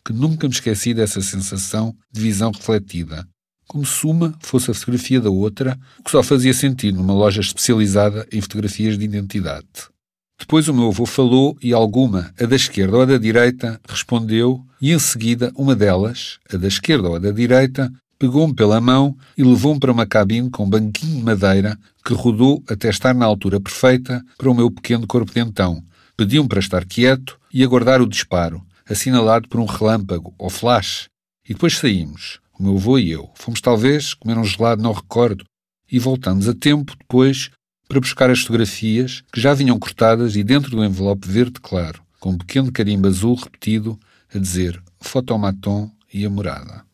que 0.05 0.13
nunca 0.13 0.49
me 0.49 0.55
esqueci 0.55 0.93
dessa 0.93 1.21
sensação 1.21 1.95
de 2.11 2.21
visão 2.21 2.51
refletida, 2.51 3.27
como 3.67 3.87
se 3.87 4.07
uma 4.07 4.35
fosse 4.41 4.71
a 4.71 4.75
fotografia 4.75 5.21
da 5.21 5.31
outra, 5.31 5.79
o 5.99 6.03
que 6.03 6.11
só 6.11 6.23
fazia 6.23 6.53
sentido 6.53 6.99
numa 6.99 7.15
loja 7.15 7.41
especializada 7.41 8.27
em 8.33 8.41
fotografias 8.41 8.99
de 8.99 9.05
identidade. 9.05 9.67
Depois 10.39 10.67
o 10.69 10.75
meu 10.75 10.89
avô 10.89 11.07
falou 11.07 11.57
e 11.63 11.73
alguma, 11.73 12.35
a 12.39 12.45
da 12.45 12.57
esquerda 12.57 12.97
ou 12.97 13.03
a 13.03 13.07
da 13.07 13.17
direita, 13.17 13.81
respondeu, 13.89 14.61
e 14.81 14.93
em 14.93 14.99
seguida 14.99 15.53
uma 15.55 15.77
delas, 15.77 16.39
a 16.53 16.57
da 16.57 16.67
esquerda 16.67 17.09
ou 17.09 17.17
a 17.17 17.19
da 17.21 17.31
direita, 17.31 17.93
pegou-me 18.19 18.55
pela 18.55 18.81
mão 18.81 19.17
e 19.39 19.43
levou-me 19.43 19.79
para 19.81 19.93
uma 19.93 20.07
cabine 20.07 20.51
com 20.51 20.65
um 20.65 20.69
banquinho 20.69 21.19
de 21.19 21.23
madeira 21.23 21.79
que 22.05 22.13
rodou 22.13 22.63
até 22.69 22.89
estar 22.89 23.15
na 23.15 23.25
altura 23.25 23.61
perfeita 23.61 24.23
para 24.37 24.51
o 24.51 24.55
meu 24.55 24.71
pequeno 24.71 25.07
corpo 25.07 25.33
de 25.33 25.41
então. 25.41 25.83
Pediu-me 26.17 26.49
para 26.49 26.61
estar 26.61 26.85
quieto 26.85 27.39
e 27.55 27.63
aguardar 27.63 28.03
o 28.03 28.09
disparo, 28.09 28.63
assinalado 28.89 29.49
por 29.49 29.61
um 29.61 29.65
relâmpago 29.65 30.35
ou 30.39 30.51
flash. 30.51 31.09
E 31.49 31.53
depois 31.53 31.79
saímos, 31.79 32.39
meu 32.63 32.77
avô 32.77 32.99
e 32.99 33.11
eu. 33.11 33.31
Fomos 33.35 33.61
talvez 33.61 34.15
comer 34.15 34.39
um 34.39 34.45
gelado, 34.45 34.83
não 34.83 34.93
recordo, 34.93 35.45
e 35.91 35.99
voltamos 35.99 36.49
a 36.49 36.55
tempo 36.55 36.97
depois 36.97 37.51
para 37.89 38.01
buscar 38.01 38.31
as 38.31 38.41
fotografias 38.41 39.23
que 39.33 39.41
já 39.41 39.53
vinham 39.53 39.79
cortadas 39.79 40.37
e 40.37 40.43
dentro 40.43 40.71
do 40.71 40.85
envelope 40.85 41.29
verde 41.29 41.61
claro, 41.61 42.03
com 42.19 42.31
um 42.31 42.39
pequeno 42.39 42.73
carimbo 42.73 43.09
azul 43.09 43.35
repetido 43.35 43.99
a 44.35 44.39
dizer 44.39 44.83
Fotomaton 45.01 45.91
e 46.13 46.25
a 46.25 46.31
morada. 46.31 46.92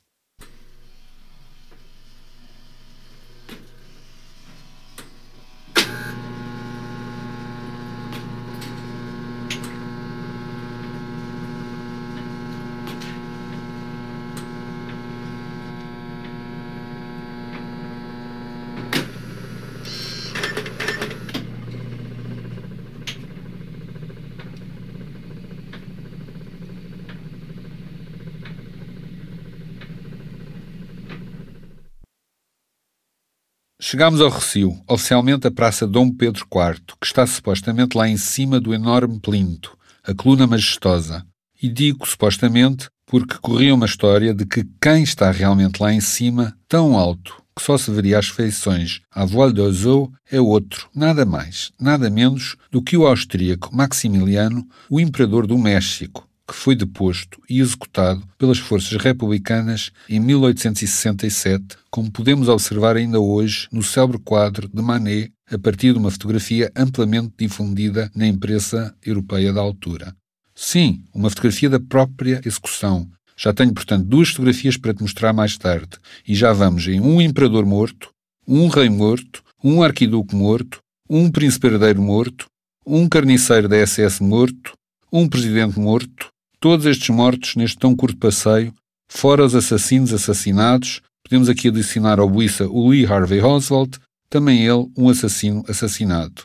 Chegámos 33.91 34.21
ao 34.21 34.29
Recio, 34.29 34.79
oficialmente 34.87 35.47
a 35.47 35.51
Praça 35.51 35.87
Dom 35.87 36.13
Pedro 36.13 36.45
IV, 36.55 36.83
que 37.01 37.07
está 37.07 37.27
supostamente 37.27 37.97
lá 37.97 38.07
em 38.07 38.19
cima 38.19 38.61
do 38.61 38.75
enorme 38.75 39.19
plinto, 39.19 39.75
a 40.05 40.13
coluna 40.13 40.47
majestosa. 40.47 41.25
E 41.63 41.71
digo 41.71 42.07
supostamente 42.07 42.91
porque 43.07 43.39
corria 43.41 43.75
uma 43.75 43.87
história 43.87 44.35
de 44.35 44.45
que 44.45 44.69
quem 44.79 45.03
está 45.03 45.31
realmente 45.31 45.83
lá 45.83 45.91
em 45.91 46.03
cima, 46.03 46.55
tão 46.69 46.99
alto, 46.99 47.43
que 47.57 47.63
só 47.63 47.79
se 47.79 47.91
veria 47.91 48.19
as 48.19 48.29
feições 48.29 49.01
à 49.11 49.25
voile 49.25 49.55
d'oiseau, 49.55 50.13
é 50.31 50.39
outro, 50.39 50.91
nada 50.95 51.25
mais, 51.25 51.73
nada 51.81 52.11
menos 52.11 52.57
do 52.71 52.83
que 52.83 52.95
o 52.95 53.07
austríaco 53.07 53.75
Maximiliano, 53.75 54.69
o 54.91 55.01
imperador 55.01 55.47
do 55.47 55.57
México, 55.57 56.28
que 56.49 56.55
foi 56.55 56.75
deposto 56.75 57.39
e 57.49 57.61
executado 57.61 58.27
pelas 58.39 58.57
forças 58.57 58.97
republicanas 58.97 59.93
em 60.09 60.19
1867, 60.19 61.77
como 61.91 62.11
podemos 62.11 62.49
observar 62.49 62.97
ainda 62.97 63.21
hoje 63.21 63.69
no 63.71 63.83
célebre 63.83 64.19
quadro 64.19 64.67
de 64.67 64.81
Manet, 64.81 65.31
a 65.51 65.59
partir 65.59 65.93
de 65.93 65.99
uma 65.99 66.11
fotografia 66.11 66.73
amplamente 66.75 67.35
difundida 67.39 68.11
na 68.15 68.27
imprensa 68.27 68.95
europeia 69.05 69.53
da 69.53 69.61
altura. 69.61 70.17
Sim, 70.55 71.05
uma 71.15 71.29
fotografia 71.29 71.69
da 71.69 71.79
própria 71.79 72.41
execução. 72.45 73.07
Já 73.37 73.53
tenho, 73.53 73.75
portanto, 73.75 74.07
duas 74.07 74.31
fotografias 74.31 74.79
para 74.79 74.95
te 74.95 75.03
mostrar 75.03 75.35
mais 75.35 75.57
tarde, 75.59 75.99
e 76.27 76.35
já 76.35 76.53
vamos 76.53 76.89
em 76.89 76.99
um 76.99 77.21
imperador 77.21 77.67
morto, 77.67 78.11
um 78.47 78.69
rei 78.69 78.89
morto, 78.89 79.45
um 79.63 79.83
arquiduque 79.83 80.35
morto, 80.35 80.81
um 81.09 81.31
príncipe 81.31 81.67
herdeiro 81.67 82.01
morto, 82.01 82.47
um 82.87 83.07
carniceiro 83.07 83.69
da 83.69 83.87
SS 83.87 84.23
morto, 84.23 84.73
um 85.13 85.29
presidente 85.29 85.79
morto, 85.79 86.31
todos 86.61 86.87
estes 86.87 87.09
mortos 87.11 87.57
neste 87.57 87.79
tão 87.79 87.95
curto 87.95 88.19
passeio, 88.19 88.73
fora 89.09 89.45
os 89.45 89.55
assassinos 89.55 90.13
assassinados, 90.13 91.01
podemos 91.23 91.49
aqui 91.49 91.69
adicionar 91.69 92.19
ao 92.19 92.29
buiça 92.29 92.67
o 92.69 92.91
Lee 92.91 93.07
Harvey 93.07 93.41
Oswald, 93.41 93.99
também 94.29 94.65
ele 94.65 94.91
um 94.97 95.09
assassino 95.09 95.65
assassinado. 95.69 96.45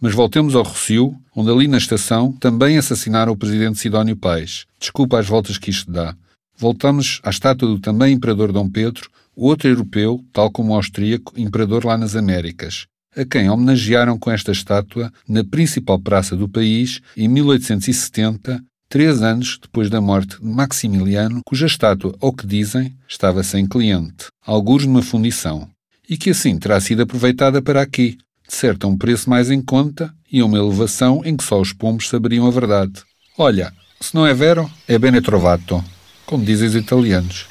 Mas 0.00 0.14
voltemos 0.14 0.54
ao 0.54 0.64
Rossio, 0.64 1.16
onde 1.34 1.50
ali 1.50 1.68
na 1.68 1.78
estação 1.78 2.32
também 2.32 2.76
assassinaram 2.76 3.32
o 3.32 3.36
presidente 3.36 3.78
Sidónio 3.78 4.16
Paes. 4.16 4.66
Desculpa 4.78 5.18
as 5.18 5.28
voltas 5.28 5.58
que 5.58 5.70
isto 5.70 5.90
dá. 5.90 6.16
Voltamos 6.58 7.20
à 7.22 7.30
estátua 7.30 7.68
do 7.68 7.78
também 7.78 8.12
imperador 8.12 8.52
Dom 8.52 8.68
Pedro, 8.68 9.08
outro 9.34 9.68
europeu, 9.68 10.24
tal 10.32 10.50
como 10.50 10.72
o 10.72 10.76
austríaco, 10.76 11.32
imperador 11.36 11.84
lá 11.84 11.96
nas 11.96 12.14
Américas, 12.16 12.86
a 13.16 13.24
quem 13.24 13.48
homenagearam 13.48 14.18
com 14.18 14.30
esta 14.30 14.52
estátua 14.52 15.12
na 15.28 15.44
principal 15.44 15.98
praça 15.98 16.36
do 16.36 16.48
país 16.48 17.00
em 17.16 17.28
1870, 17.28 18.62
três 18.92 19.22
anos 19.22 19.58
depois 19.58 19.88
da 19.88 20.02
morte 20.02 20.38
de 20.38 20.46
Maximiliano, 20.46 21.40
cuja 21.46 21.64
estátua, 21.64 22.14
ao 22.20 22.30
que 22.30 22.46
dizem, 22.46 22.94
estava 23.08 23.42
sem 23.42 23.66
cliente, 23.66 24.26
alguns 24.44 24.84
numa 24.84 25.00
fundição, 25.00 25.66
e 26.06 26.14
que 26.14 26.28
assim 26.28 26.58
terá 26.58 26.78
sido 26.78 27.00
aproveitada 27.00 27.62
para 27.62 27.80
aqui, 27.80 28.18
de 28.46 28.54
certo 28.54 28.86
a 28.86 28.90
um 28.90 28.98
preço 28.98 29.30
mais 29.30 29.50
em 29.50 29.62
conta 29.62 30.12
e 30.30 30.40
a 30.40 30.44
uma 30.44 30.58
elevação 30.58 31.22
em 31.24 31.34
que 31.34 31.42
só 31.42 31.58
os 31.58 31.72
pombos 31.72 32.06
saberiam 32.06 32.46
a 32.46 32.50
verdade. 32.50 33.00
Olha, 33.38 33.72
se 33.98 34.14
não 34.14 34.26
é 34.26 34.34
vero, 34.34 34.70
é 34.86 34.98
bene 34.98 35.22
trovato, 35.22 35.82
como 36.26 36.44
dizem 36.44 36.68
os 36.68 36.74
italianos. 36.74 37.46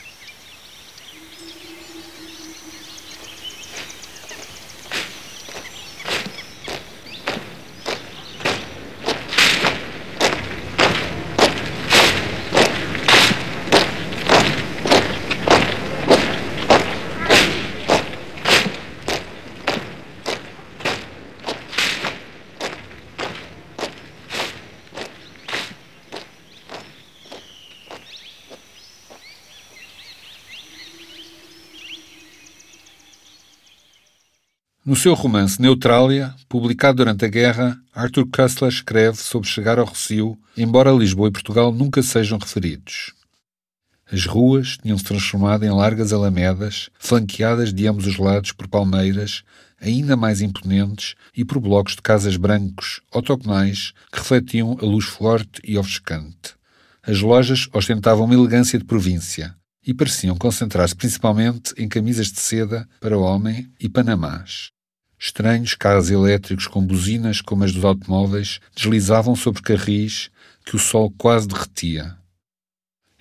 No 34.91 34.97
seu 34.97 35.13
romance 35.13 35.62
Neutrália, 35.62 36.36
publicado 36.49 36.97
durante 36.97 37.23
a 37.23 37.30
guerra, 37.30 37.80
Arthur 37.95 38.27
Koestler 38.27 38.69
escreve 38.69 39.15
sobre 39.19 39.47
chegar 39.47 39.80
ao 39.80 39.86
Rocio, 39.86 40.38
embora 40.58 40.91
Lisboa 40.91 41.30
e 41.30 41.32
Portugal 41.32 41.71
nunca 41.71 42.04
sejam 42.04 42.38
referidos. 42.38 43.13
As 44.12 44.25
ruas 44.25 44.75
tinham-se 44.75 45.06
transformado 45.06 45.63
em 45.63 45.69
largas 45.69 46.12
alamedas, 46.12 46.89
flanqueadas 46.99 47.73
de 47.73 47.88
ambos 47.88 48.06
os 48.06 48.17
lados 48.17 48.51
por 48.51 48.67
palmeiras, 48.67 49.43
ainda 49.80 50.17
mais 50.17 50.41
imponentes, 50.41 51.15
e 51.34 51.45
por 51.45 51.62
blocos 51.62 51.95
de 51.95 52.01
casas 52.01 52.36
brancos, 52.36 52.99
otogonais, 53.13 53.93
que 54.12 54.19
refletiam 54.19 54.77
a 54.82 54.86
luz 54.86 55.06
forte 55.06 55.62
e 55.63 55.77
ofuscante. 55.77 56.54
As 57.01 57.21
lojas 57.21 57.69
ostentavam 57.71 58.25
uma 58.25 58.36
elegância 58.36 58.77
de 58.77 58.84
província 58.84 59.56
e 59.88 59.93
pareciam 59.93 60.36
concentrar-se 60.36 60.97
principalmente 60.97 61.73
em 61.77 61.88
camisas 61.88 62.30
de 62.30 62.41
seda 62.41 62.86
para 62.99 63.17
homem 63.17 63.71
e 63.80 63.88
panamás. 63.88 64.69
Estranhos 65.21 65.75
carros 65.75 66.10
elétricos 66.10 66.65
com 66.65 66.84
buzinas 66.84 67.41
como 67.41 67.63
as 67.63 67.71
dos 67.71 67.86
automóveis 67.86 68.60
deslizavam 68.75 69.36
sobre 69.36 69.62
carris 69.62 70.31
que 70.65 70.75
o 70.75 70.79
sol 70.79 71.13
quase 71.15 71.47
derretia 71.47 72.19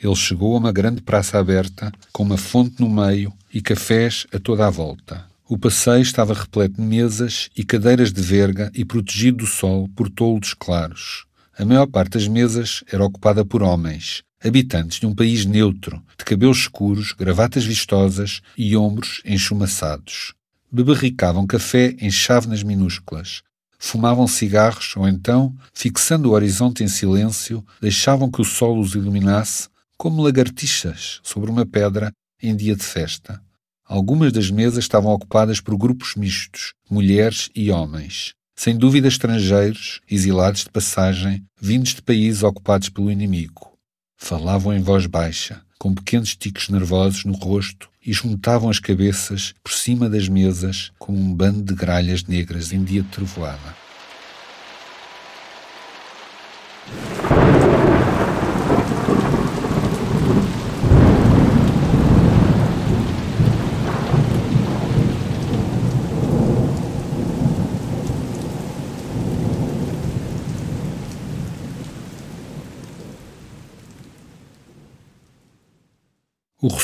ele 0.02 0.16
chegou 0.16 0.54
a 0.54 0.58
uma 0.58 0.72
grande 0.72 1.02
praça 1.02 1.38
aberta, 1.38 1.92
com 2.10 2.22
uma 2.22 2.38
fonte 2.38 2.80
no 2.80 2.88
meio 2.88 3.32
e 3.52 3.60
cafés 3.60 4.26
a 4.32 4.38
toda 4.38 4.66
a 4.66 4.70
volta. 4.70 5.26
O 5.46 5.58
passeio 5.58 6.00
estava 6.00 6.32
repleto 6.32 6.76
de 6.76 6.82
mesas 6.82 7.50
e 7.56 7.64
cadeiras 7.64 8.12
de 8.12 8.22
verga 8.22 8.70
e 8.74 8.84
protegido 8.84 9.38
do 9.38 9.46
sol 9.46 9.88
por 9.94 10.08
toldos 10.08 10.54
claros. 10.54 11.26
A 11.58 11.64
maior 11.64 11.86
parte 11.86 12.12
das 12.12 12.26
mesas 12.26 12.82
era 12.90 13.04
ocupada 13.04 13.44
por 13.44 13.62
homens, 13.62 14.22
habitantes 14.42 15.00
de 15.00 15.06
um 15.06 15.14
país 15.14 15.44
neutro, 15.44 16.02
de 16.16 16.24
cabelos 16.24 16.58
escuros, 16.58 17.12
gravatas 17.12 17.64
vistosas 17.64 18.40
e 18.56 18.74
ombros 18.76 19.20
enchumaçados. 19.24 20.32
Beberricavam 20.72 21.48
café 21.48 21.96
em 21.98 22.12
chávenas 22.12 22.62
minúsculas, 22.62 23.42
fumavam 23.76 24.28
cigarros 24.28 24.94
ou 24.96 25.08
então, 25.08 25.52
fixando 25.74 26.28
o 26.28 26.32
horizonte 26.32 26.84
em 26.84 26.88
silêncio, 26.88 27.64
deixavam 27.80 28.30
que 28.30 28.40
o 28.40 28.44
sol 28.44 28.78
os 28.78 28.94
iluminasse 28.94 29.68
como 29.98 30.22
lagartixas 30.22 31.18
sobre 31.24 31.50
uma 31.50 31.66
pedra 31.66 32.12
em 32.40 32.54
dia 32.54 32.76
de 32.76 32.84
festa. 32.84 33.42
Algumas 33.84 34.32
das 34.32 34.48
mesas 34.48 34.84
estavam 34.84 35.10
ocupadas 35.12 35.60
por 35.60 35.76
grupos 35.76 36.14
mistos, 36.14 36.72
mulheres 36.88 37.50
e 37.52 37.72
homens. 37.72 38.34
Sem 38.54 38.78
dúvida 38.78 39.08
estrangeiros, 39.08 40.00
exilados 40.08 40.62
de 40.62 40.70
passagem, 40.70 41.44
vindos 41.60 41.94
de 41.94 42.02
países 42.02 42.44
ocupados 42.44 42.88
pelo 42.88 43.10
inimigo. 43.10 43.72
Falavam 44.16 44.72
em 44.72 44.80
voz 44.80 45.06
baixa, 45.06 45.62
com 45.80 45.92
pequenos 45.92 46.36
ticos 46.36 46.68
nervosos 46.68 47.24
no 47.24 47.32
rosto 47.32 47.89
e 48.04 48.12
juntavam 48.12 48.70
as 48.70 48.78
cabeças 48.78 49.54
por 49.62 49.72
cima 49.72 50.08
das 50.08 50.28
mesas 50.28 50.90
como 50.98 51.18
um 51.18 51.34
bando 51.34 51.62
de 51.62 51.74
gralhas 51.74 52.24
negras 52.24 52.72
em 52.72 52.82
dia 52.82 53.02
de 53.02 53.08
trovoada. 53.08 53.89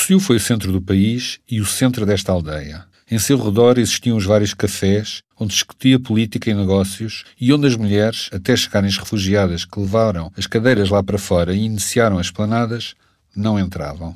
O 0.07 0.09
Rocio 0.09 0.19
foi 0.21 0.37
o 0.37 0.39
centro 0.39 0.71
do 0.71 0.81
país 0.81 1.37
e 1.51 1.59
o 1.59 1.65
centro 1.65 2.05
desta 2.05 2.31
aldeia. 2.31 2.85
Em 3.11 3.19
seu 3.19 3.37
redor 3.37 3.77
existiam 3.77 4.15
os 4.15 4.23
vários 4.23 4.53
cafés, 4.53 5.21
onde 5.37 5.51
discutia 5.51 5.99
política 5.99 6.49
e 6.49 6.53
negócios, 6.53 7.25
e 7.37 7.51
onde 7.51 7.67
as 7.67 7.75
mulheres, 7.75 8.29
até 8.31 8.55
chegarem 8.55 8.87
as 8.87 8.97
refugiadas 8.97 9.65
que 9.65 9.77
levaram 9.77 10.31
as 10.37 10.47
cadeiras 10.47 10.89
lá 10.89 11.03
para 11.03 11.17
fora 11.17 11.53
e 11.53 11.65
iniciaram 11.65 12.17
as 12.19 12.31
planadas, 12.31 12.95
não 13.35 13.59
entravam. 13.59 14.15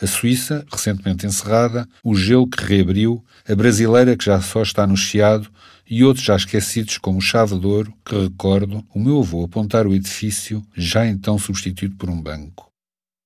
A 0.00 0.06
Suíça, 0.06 0.64
recentemente 0.72 1.26
encerrada, 1.26 1.86
o 2.02 2.16
gelo 2.16 2.48
que 2.48 2.64
reabriu, 2.64 3.22
a 3.46 3.54
brasileira 3.54 4.16
que 4.16 4.24
já 4.24 4.40
só 4.40 4.62
está 4.62 4.86
no 4.86 4.96
Chiado 4.96 5.50
e 5.86 6.02
outros 6.02 6.24
já 6.24 6.34
esquecidos 6.34 6.96
como 6.96 7.18
o 7.18 7.22
Chave 7.22 7.58
de 7.58 7.66
Ouro, 7.66 7.92
que 8.02 8.18
recordo 8.18 8.82
o 8.94 8.98
meu 8.98 9.18
avô 9.18 9.44
apontar 9.44 9.86
o 9.86 9.94
edifício, 9.94 10.64
já 10.74 11.06
então 11.06 11.38
substituído 11.38 11.94
por 11.96 12.08
um 12.08 12.22
banco. 12.22 12.66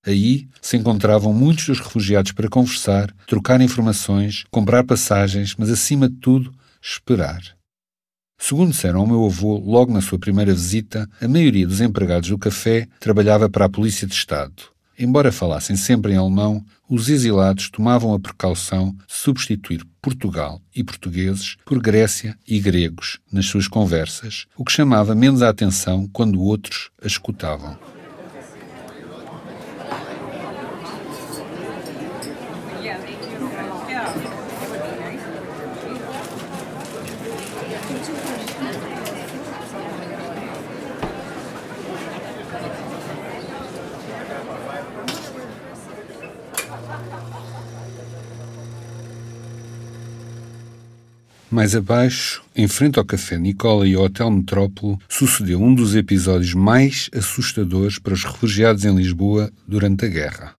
Aí 0.06 0.48
se 0.62 0.76
encontravam 0.76 1.32
muitos 1.32 1.66
dos 1.66 1.80
refugiados 1.80 2.32
para 2.32 2.48
conversar, 2.48 3.14
trocar 3.26 3.60
informações, 3.60 4.44
comprar 4.50 4.84
passagens, 4.84 5.54
mas 5.58 5.70
acima 5.70 6.08
de 6.08 6.16
tudo, 6.16 6.52
esperar. 6.82 7.40
Segundo 8.38 8.70
disseram 8.70 9.00
ao 9.00 9.06
meu 9.06 9.26
avô, 9.26 9.58
logo 9.58 9.92
na 9.92 10.00
sua 10.00 10.18
primeira 10.18 10.54
visita, 10.54 11.06
a 11.20 11.28
maioria 11.28 11.66
dos 11.66 11.82
empregados 11.82 12.30
do 12.30 12.38
café 12.38 12.88
trabalhava 12.98 13.50
para 13.50 13.66
a 13.66 13.68
Polícia 13.68 14.06
de 14.06 14.14
Estado. 14.14 14.62
Embora 14.98 15.30
falassem 15.30 15.76
sempre 15.76 16.12
em 16.12 16.16
alemão, 16.16 16.64
os 16.88 17.10
exilados 17.10 17.68
tomavam 17.70 18.14
a 18.14 18.20
precaução 18.20 18.92
de 19.06 19.14
substituir 19.14 19.82
Portugal 20.00 20.60
e 20.74 20.82
portugueses 20.82 21.56
por 21.64 21.80
Grécia 21.80 22.36
e 22.48 22.58
gregos 22.58 23.18
nas 23.30 23.46
suas 23.46 23.68
conversas, 23.68 24.46
o 24.56 24.64
que 24.64 24.72
chamava 24.72 25.14
menos 25.14 25.42
a 25.42 25.50
atenção 25.50 26.08
quando 26.10 26.42
outros 26.42 26.90
a 27.02 27.06
escutavam. 27.06 27.78
Mais 51.51 51.75
abaixo, 51.75 52.42
em 52.55 52.68
frente 52.68 52.99
ao 52.99 53.05
Café 53.05 53.37
Nicola 53.37 53.87
e 53.87 53.94
ao 53.94 54.05
Hotel 54.05 54.31
Metrópole, 54.31 54.96
sucedeu 55.09 55.61
um 55.61 55.75
dos 55.75 55.96
episódios 55.96 56.55
mais 56.55 57.11
assustadores 57.12 57.99
para 57.99 58.14
os 58.14 58.25
refugiados 58.25 58.85
em 58.85 58.94
Lisboa 58.94 59.51
durante 59.66 60.05
a 60.05 60.09
guerra. 60.09 60.55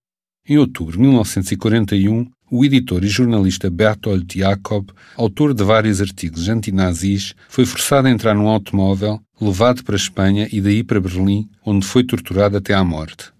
Em 0.46 0.58
outubro 0.58 0.92
de 0.92 1.00
1941, 1.00 2.30
o 2.54 2.66
editor 2.66 3.02
e 3.02 3.08
jornalista 3.08 3.70
Bertolt 3.70 4.36
Jacob, 4.36 4.90
autor 5.16 5.54
de 5.54 5.64
vários 5.64 6.02
artigos 6.02 6.50
antinazis, 6.50 7.34
foi 7.48 7.64
forçado 7.64 8.06
a 8.06 8.10
entrar 8.10 8.34
num 8.34 8.46
automóvel, 8.46 9.18
levado 9.40 9.82
para 9.82 9.94
a 9.94 9.96
Espanha 9.96 10.46
e 10.52 10.60
daí 10.60 10.84
para 10.84 11.00
Berlim, 11.00 11.48
onde 11.64 11.86
foi 11.86 12.04
torturado 12.04 12.58
até 12.58 12.74
à 12.74 12.84
morte. 12.84 13.32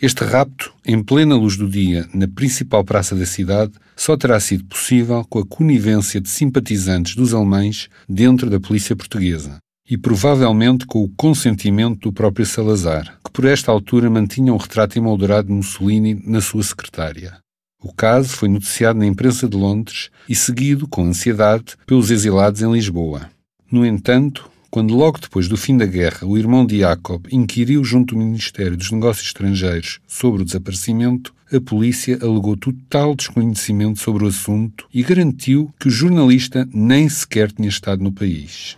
Este 0.00 0.22
rapto, 0.22 0.72
em 0.86 1.02
plena 1.02 1.34
luz 1.34 1.56
do 1.56 1.68
dia, 1.68 2.08
na 2.14 2.28
principal 2.28 2.84
praça 2.84 3.16
da 3.16 3.26
cidade, 3.26 3.72
só 3.96 4.16
terá 4.16 4.38
sido 4.38 4.64
possível 4.66 5.26
com 5.28 5.40
a 5.40 5.46
conivência 5.46 6.20
de 6.20 6.28
simpatizantes 6.28 7.16
dos 7.16 7.34
alemães 7.34 7.88
dentro 8.08 8.48
da 8.48 8.60
polícia 8.60 8.94
portuguesa 8.94 9.58
e 9.90 9.96
provavelmente 9.96 10.86
com 10.86 11.02
o 11.02 11.08
consentimento 11.16 11.98
do 11.98 12.12
próprio 12.12 12.46
Salazar, 12.46 13.18
que 13.24 13.30
por 13.32 13.44
esta 13.44 13.72
altura 13.72 14.08
mantinha 14.08 14.52
um 14.52 14.56
retrato 14.56 14.96
emoldurado 14.96 15.48
de 15.48 15.54
Mussolini 15.54 16.22
na 16.24 16.40
sua 16.40 16.62
secretária. 16.62 17.38
O 17.86 17.92
caso 17.92 18.30
foi 18.30 18.48
noticiado 18.48 18.98
na 18.98 19.06
imprensa 19.06 19.48
de 19.48 19.56
Londres 19.56 20.10
e 20.28 20.34
seguido 20.34 20.88
com 20.88 21.04
ansiedade 21.04 21.76
pelos 21.86 22.10
exilados 22.10 22.60
em 22.60 22.72
Lisboa. 22.72 23.30
No 23.70 23.86
entanto, 23.86 24.50
quando 24.68 24.92
logo 24.92 25.20
depois 25.20 25.46
do 25.46 25.56
fim 25.56 25.76
da 25.76 25.86
guerra 25.86 26.26
o 26.26 26.36
irmão 26.36 26.66
de 26.66 26.80
Jacob 26.80 27.24
inquiriu 27.30 27.84
junto 27.84 28.16
do 28.16 28.18
Ministério 28.18 28.76
dos 28.76 28.90
Negócios 28.90 29.28
Estrangeiros 29.28 30.00
sobre 30.04 30.42
o 30.42 30.44
desaparecimento, 30.44 31.32
a 31.52 31.60
polícia 31.60 32.18
alegou 32.20 32.56
total 32.56 33.14
desconhecimento 33.14 34.00
sobre 34.00 34.24
o 34.24 34.28
assunto 34.28 34.88
e 34.92 35.04
garantiu 35.04 35.72
que 35.78 35.86
o 35.86 35.90
jornalista 35.90 36.68
nem 36.74 37.08
sequer 37.08 37.52
tinha 37.52 37.68
estado 37.68 38.02
no 38.02 38.10
país. 38.10 38.76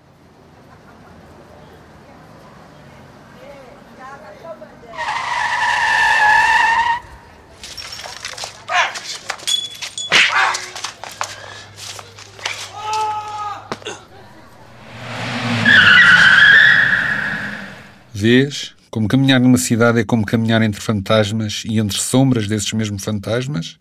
Vês 18.21 18.75
como 18.91 19.07
caminhar 19.07 19.39
numa 19.39 19.59
cidade 19.59 20.01
é 20.01 20.05
como 20.05 20.27
caminhar 20.27 20.61
entre 20.61 20.81
fantasmas 20.81 21.63
e 21.65 21.79
entre 21.79 21.97
sombras 22.01 22.49
desses 22.49 22.73
mesmos 22.73 23.05
fantasmas? 23.05 23.79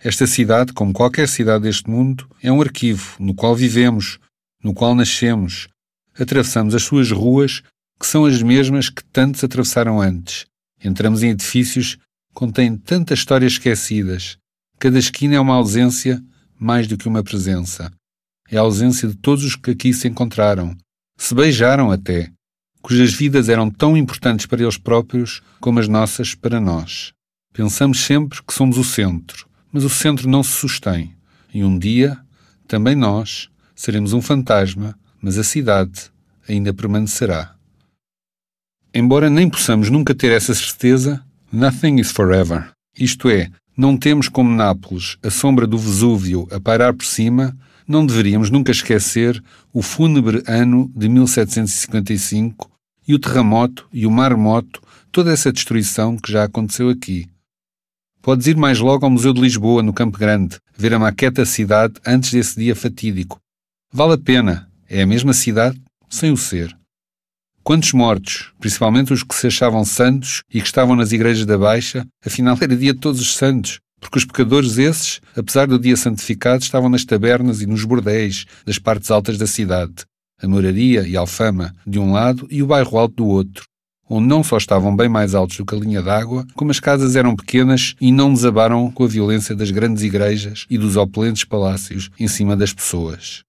Esta 0.00 0.26
cidade, 0.26 0.72
como 0.72 0.92
qualquer 0.92 1.28
cidade 1.28 1.62
deste 1.62 1.88
mundo, 1.88 2.28
é 2.42 2.50
um 2.50 2.60
arquivo 2.60 3.14
no 3.20 3.32
qual 3.32 3.54
vivemos, 3.54 4.18
no 4.60 4.74
qual 4.74 4.92
nascemos. 4.92 5.68
Atravessamos 6.18 6.74
as 6.74 6.82
suas 6.82 7.12
ruas, 7.12 7.62
que 8.00 8.06
são 8.08 8.24
as 8.24 8.42
mesmas 8.42 8.88
que 8.90 9.04
tantos 9.04 9.44
atravessaram 9.44 10.00
antes. 10.00 10.46
Entramos 10.82 11.22
em 11.22 11.28
edifícios 11.28 11.94
que 11.94 12.34
contêm 12.34 12.76
tantas 12.76 13.20
histórias 13.20 13.52
esquecidas. 13.52 14.36
Cada 14.80 14.98
esquina 14.98 15.36
é 15.36 15.40
uma 15.40 15.54
ausência 15.54 16.20
mais 16.58 16.88
do 16.88 16.98
que 16.98 17.06
uma 17.06 17.22
presença. 17.22 17.88
é 18.50 18.56
a 18.56 18.62
ausência 18.62 19.06
de 19.06 19.14
todos 19.14 19.44
os 19.44 19.54
que 19.54 19.70
aqui 19.70 19.94
se 19.94 20.08
encontraram. 20.08 20.76
Se 21.16 21.32
beijaram 21.36 21.92
até, 21.92 22.32
cujas 22.84 23.14
vidas 23.14 23.48
eram 23.48 23.70
tão 23.70 23.96
importantes 23.96 24.44
para 24.44 24.62
eles 24.62 24.76
próprios 24.76 25.40
como 25.58 25.80
as 25.80 25.88
nossas 25.88 26.34
para 26.34 26.60
nós. 26.60 27.14
Pensamos 27.50 28.04
sempre 28.04 28.42
que 28.42 28.52
somos 28.52 28.76
o 28.76 28.84
centro, 28.84 29.46
mas 29.72 29.84
o 29.84 29.88
centro 29.88 30.28
não 30.28 30.42
se 30.42 30.50
sustém. 30.50 31.16
E 31.54 31.64
um 31.64 31.78
dia, 31.78 32.18
também 32.68 32.94
nós, 32.94 33.48
seremos 33.74 34.12
um 34.12 34.20
fantasma, 34.20 34.94
mas 35.18 35.38
a 35.38 35.42
cidade 35.42 36.12
ainda 36.46 36.74
permanecerá. 36.74 37.54
Embora 38.92 39.30
nem 39.30 39.48
possamos 39.48 39.88
nunca 39.88 40.14
ter 40.14 40.30
essa 40.30 40.54
certeza, 40.54 41.24
nothing 41.50 41.98
is 42.00 42.10
forever. 42.10 42.70
Isto 42.98 43.30
é, 43.30 43.48
não 43.74 43.96
temos 43.96 44.28
como 44.28 44.54
Nápoles 44.54 45.16
a 45.22 45.30
sombra 45.30 45.66
do 45.66 45.78
Vesúvio 45.78 46.46
a 46.52 46.60
pairar 46.60 46.92
por 46.92 47.06
cima, 47.06 47.56
não 47.88 48.04
deveríamos 48.04 48.50
nunca 48.50 48.72
esquecer 48.72 49.42
o 49.72 49.80
fúnebre 49.80 50.42
ano 50.46 50.92
de 50.94 51.08
1755 51.08 52.73
e 53.06 53.14
o 53.14 53.18
terremoto 53.18 53.86
e 53.92 54.06
o 54.06 54.10
maremoto, 54.10 54.80
toda 55.12 55.32
essa 55.32 55.52
destruição 55.52 56.16
que 56.16 56.32
já 56.32 56.44
aconteceu 56.44 56.88
aqui. 56.88 57.28
Podes 58.20 58.46
ir 58.46 58.56
mais 58.56 58.78
logo 58.78 59.04
ao 59.04 59.10
Museu 59.10 59.32
de 59.32 59.40
Lisboa, 59.40 59.82
no 59.82 59.92
Campo 59.92 60.18
Grande, 60.18 60.58
ver 60.76 60.94
a 60.94 60.98
maqueta 60.98 61.42
da 61.42 61.46
cidade 61.46 61.94
antes 62.06 62.32
desse 62.32 62.58
dia 62.58 62.74
fatídico. 62.74 63.38
Vale 63.92 64.14
a 64.14 64.18
pena. 64.18 64.68
É 64.88 65.02
a 65.02 65.06
mesma 65.06 65.32
cidade 65.32 65.80
sem 66.08 66.32
o 66.32 66.36
ser. 66.36 66.76
Quantos 67.62 67.92
mortos, 67.92 68.52
principalmente 68.60 69.12
os 69.12 69.22
que 69.22 69.34
se 69.34 69.46
achavam 69.46 69.84
santos 69.84 70.42
e 70.52 70.60
que 70.60 70.66
estavam 70.66 70.94
nas 70.94 71.12
igrejas 71.12 71.46
da 71.46 71.56
Baixa, 71.56 72.06
afinal 72.24 72.56
era 72.60 72.76
dia 72.76 72.92
de 72.92 73.00
todos 73.00 73.20
os 73.20 73.34
santos, 73.34 73.80
porque 74.00 74.18
os 74.18 74.24
pecadores 74.24 74.76
esses, 74.76 75.20
apesar 75.34 75.66
do 75.66 75.78
dia 75.78 75.96
santificado, 75.96 76.62
estavam 76.62 76.90
nas 76.90 77.04
tabernas 77.04 77.62
e 77.62 77.66
nos 77.66 77.84
bordéis 77.84 78.44
das 78.66 78.78
partes 78.78 79.10
altas 79.10 79.38
da 79.38 79.46
cidade, 79.46 80.04
a 80.42 80.48
moraria 80.48 81.06
e 81.06 81.16
a 81.16 81.20
alfama 81.20 81.74
de 81.86 81.98
um 81.98 82.12
lado 82.12 82.46
e 82.50 82.62
o 82.62 82.66
bairro 82.66 82.98
alto 82.98 83.16
do 83.16 83.26
outro, 83.26 83.64
onde 84.08 84.26
não 84.26 84.44
só 84.44 84.56
estavam 84.56 84.94
bem 84.94 85.08
mais 85.08 85.34
altos 85.34 85.56
do 85.56 85.64
que 85.64 85.74
a 85.74 85.78
linha 85.78 86.02
d'água, 86.02 86.46
como 86.54 86.70
as 86.70 86.80
casas 86.80 87.16
eram 87.16 87.34
pequenas 87.34 87.94
e 88.00 88.12
não 88.12 88.32
desabaram 88.32 88.90
com 88.90 89.04
a 89.04 89.08
violência 89.08 89.54
das 89.54 89.70
grandes 89.70 90.02
igrejas 90.02 90.66
e 90.68 90.76
dos 90.76 90.96
opulentes 90.96 91.44
palácios 91.44 92.10
em 92.18 92.28
cima 92.28 92.56
das 92.56 92.72
pessoas. 92.72 93.42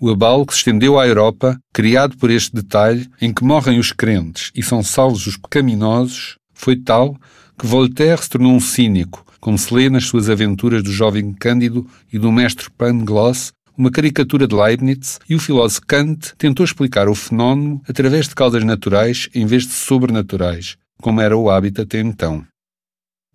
O 0.00 0.10
abalo 0.10 0.44
que 0.44 0.52
se 0.52 0.58
estendeu 0.58 0.98
à 0.98 1.06
Europa, 1.06 1.58
criado 1.72 2.16
por 2.16 2.30
este 2.30 2.52
detalhe 2.54 3.08
em 3.20 3.32
que 3.32 3.44
morrem 3.44 3.78
os 3.78 3.92
crentes 3.92 4.50
e 4.54 4.62
são 4.62 4.82
salvos 4.82 5.26
os 5.26 5.36
pecaminosos, 5.36 6.36
foi 6.52 6.76
tal 6.76 7.16
que 7.58 7.66
Voltaire 7.66 8.20
se 8.20 8.28
tornou 8.28 8.52
um 8.52 8.60
cínico, 8.60 9.24
como 9.40 9.56
se 9.56 9.72
lê 9.72 9.88
nas 9.88 10.04
suas 10.06 10.28
aventuras 10.28 10.82
do 10.82 10.92
jovem 10.92 11.32
Cândido 11.32 11.86
e 12.12 12.18
do 12.18 12.32
mestre 12.32 12.68
Pangloss, 12.76 13.52
uma 13.76 13.90
caricatura 13.90 14.46
de 14.46 14.54
Leibniz, 14.54 15.18
e 15.28 15.34
o 15.34 15.38
filósofo 15.38 15.86
Kant 15.86 16.34
tentou 16.36 16.64
explicar 16.64 17.08
o 17.08 17.14
fenómeno 17.14 17.80
através 17.88 18.28
de 18.28 18.34
causas 18.34 18.64
naturais 18.64 19.28
em 19.34 19.46
vez 19.46 19.64
de 19.64 19.72
sobrenaturais, 19.72 20.76
como 21.00 21.20
era 21.20 21.36
o 21.36 21.50
hábito 21.50 21.82
até 21.82 22.00
então. 22.00 22.44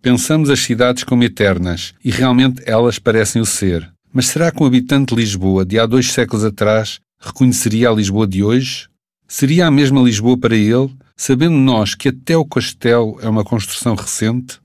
Pensamos 0.00 0.48
as 0.48 0.60
cidades 0.60 1.02
como 1.02 1.24
eternas, 1.24 1.92
e 2.04 2.10
realmente 2.10 2.62
elas 2.64 2.98
parecem 2.98 3.42
o 3.42 3.46
ser, 3.46 3.90
mas 4.12 4.26
será 4.26 4.50
que 4.50 4.62
um 4.62 4.66
habitante 4.66 5.14
de 5.14 5.20
Lisboa 5.20 5.64
de 5.64 5.78
há 5.78 5.86
dois 5.86 6.12
séculos 6.12 6.44
atrás 6.44 7.00
reconheceria 7.18 7.90
a 7.90 7.94
Lisboa 7.94 8.26
de 8.26 8.42
hoje? 8.42 8.88
Seria 9.26 9.66
a 9.66 9.70
mesma 9.70 10.00
Lisboa 10.00 10.38
para 10.38 10.56
ele, 10.56 10.94
sabendo 11.16 11.56
nós 11.56 11.94
que 11.94 12.08
até 12.08 12.36
o 12.36 12.44
castelo 12.44 13.18
é 13.20 13.28
uma 13.28 13.44
construção 13.44 13.94
recente? 13.94 14.60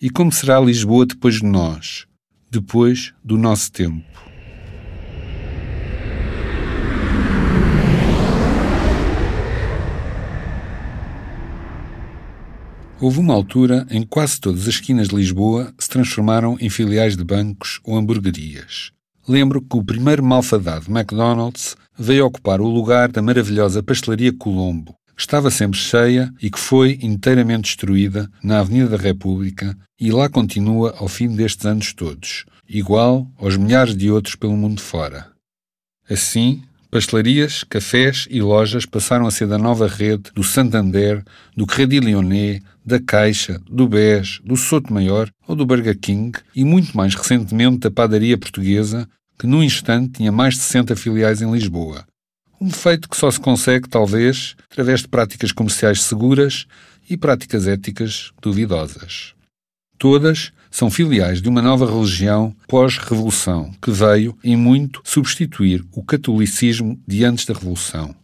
E 0.00 0.08
como 0.08 0.30
será 0.30 0.60
Lisboa 0.60 1.04
depois 1.04 1.36
de 1.36 1.44
nós, 1.44 2.06
depois 2.50 3.12
do 3.22 3.36
nosso 3.36 3.72
tempo? 3.72 4.13
Houve 13.00 13.18
uma 13.18 13.34
altura 13.34 13.86
em 13.90 14.02
que 14.02 14.08
quase 14.08 14.40
todas 14.40 14.62
as 14.62 14.68
esquinas 14.68 15.08
de 15.08 15.16
Lisboa 15.16 15.74
se 15.78 15.88
transformaram 15.88 16.56
em 16.60 16.70
filiais 16.70 17.16
de 17.16 17.24
bancos 17.24 17.80
ou 17.84 17.96
hamburguerias. 17.96 18.92
Lembro 19.28 19.60
que 19.60 19.76
o 19.76 19.84
primeiro 19.84 20.22
malfadado 20.22 20.90
McDonald's 20.90 21.76
veio 21.98 22.24
ocupar 22.26 22.60
o 22.60 22.68
lugar 22.68 23.10
da 23.10 23.20
maravilhosa 23.20 23.82
pastelaria 23.82 24.32
Colombo, 24.32 24.94
que 25.14 25.20
estava 25.20 25.50
sempre 25.50 25.78
cheia 25.78 26.32
e 26.40 26.50
que 26.50 26.58
foi 26.58 26.98
inteiramente 27.02 27.64
destruída 27.64 28.30
na 28.42 28.60
Avenida 28.60 28.96
da 28.96 29.02
República 29.02 29.76
e 30.00 30.12
lá 30.12 30.28
continua 30.28 30.94
ao 30.98 31.08
fim 31.08 31.28
destes 31.34 31.66
anos 31.66 31.92
todos, 31.92 32.44
igual 32.68 33.28
aos 33.38 33.56
milhares 33.56 33.96
de 33.96 34.10
outros 34.10 34.36
pelo 34.36 34.56
mundo 34.56 34.80
fora. 34.80 35.26
Assim, 36.08 36.62
pastelarias, 36.90 37.64
cafés 37.64 38.28
e 38.30 38.40
lojas 38.40 38.86
passaram 38.86 39.26
a 39.26 39.30
ser 39.30 39.48
da 39.48 39.58
nova 39.58 39.88
rede 39.88 40.30
do 40.34 40.44
Santander, 40.44 41.24
do 41.56 41.66
Crédit 41.66 42.04
Lyonnais, 42.04 42.60
da 42.84 43.00
Caixa, 43.00 43.60
do 43.70 43.88
BES, 43.88 44.40
do 44.44 44.56
Soto 44.56 44.92
Maior 44.92 45.30
ou 45.48 45.56
do 45.56 45.64
Burger 45.64 45.98
King 45.98 46.38
e 46.54 46.64
muito 46.64 46.96
mais 46.96 47.14
recentemente 47.14 47.78
da 47.78 47.90
padaria 47.90 48.36
portuguesa, 48.36 49.08
que 49.38 49.46
num 49.46 49.62
instante 49.62 50.14
tinha 50.14 50.30
mais 50.30 50.54
de 50.54 50.60
60 50.60 50.94
filiais 50.96 51.40
em 51.40 51.50
Lisboa. 51.50 52.04
Um 52.60 52.70
feito 52.70 53.08
que 53.08 53.16
só 53.16 53.30
se 53.30 53.40
consegue, 53.40 53.88
talvez, 53.88 54.54
através 54.70 55.00
de 55.00 55.08
práticas 55.08 55.52
comerciais 55.52 56.02
seguras 56.02 56.66
e 57.08 57.16
práticas 57.16 57.66
éticas 57.66 58.32
duvidosas. 58.40 59.34
Todas 59.98 60.52
são 60.70 60.90
filiais 60.90 61.40
de 61.40 61.48
uma 61.48 61.62
nova 61.62 61.86
religião 61.86 62.54
pós-revolução, 62.66 63.72
que 63.80 63.90
veio, 63.90 64.36
em 64.42 64.56
muito, 64.56 65.00
substituir 65.04 65.84
o 65.92 66.02
catolicismo 66.02 67.00
de 67.06 67.24
antes 67.24 67.44
da 67.46 67.54
Revolução. 67.54 68.14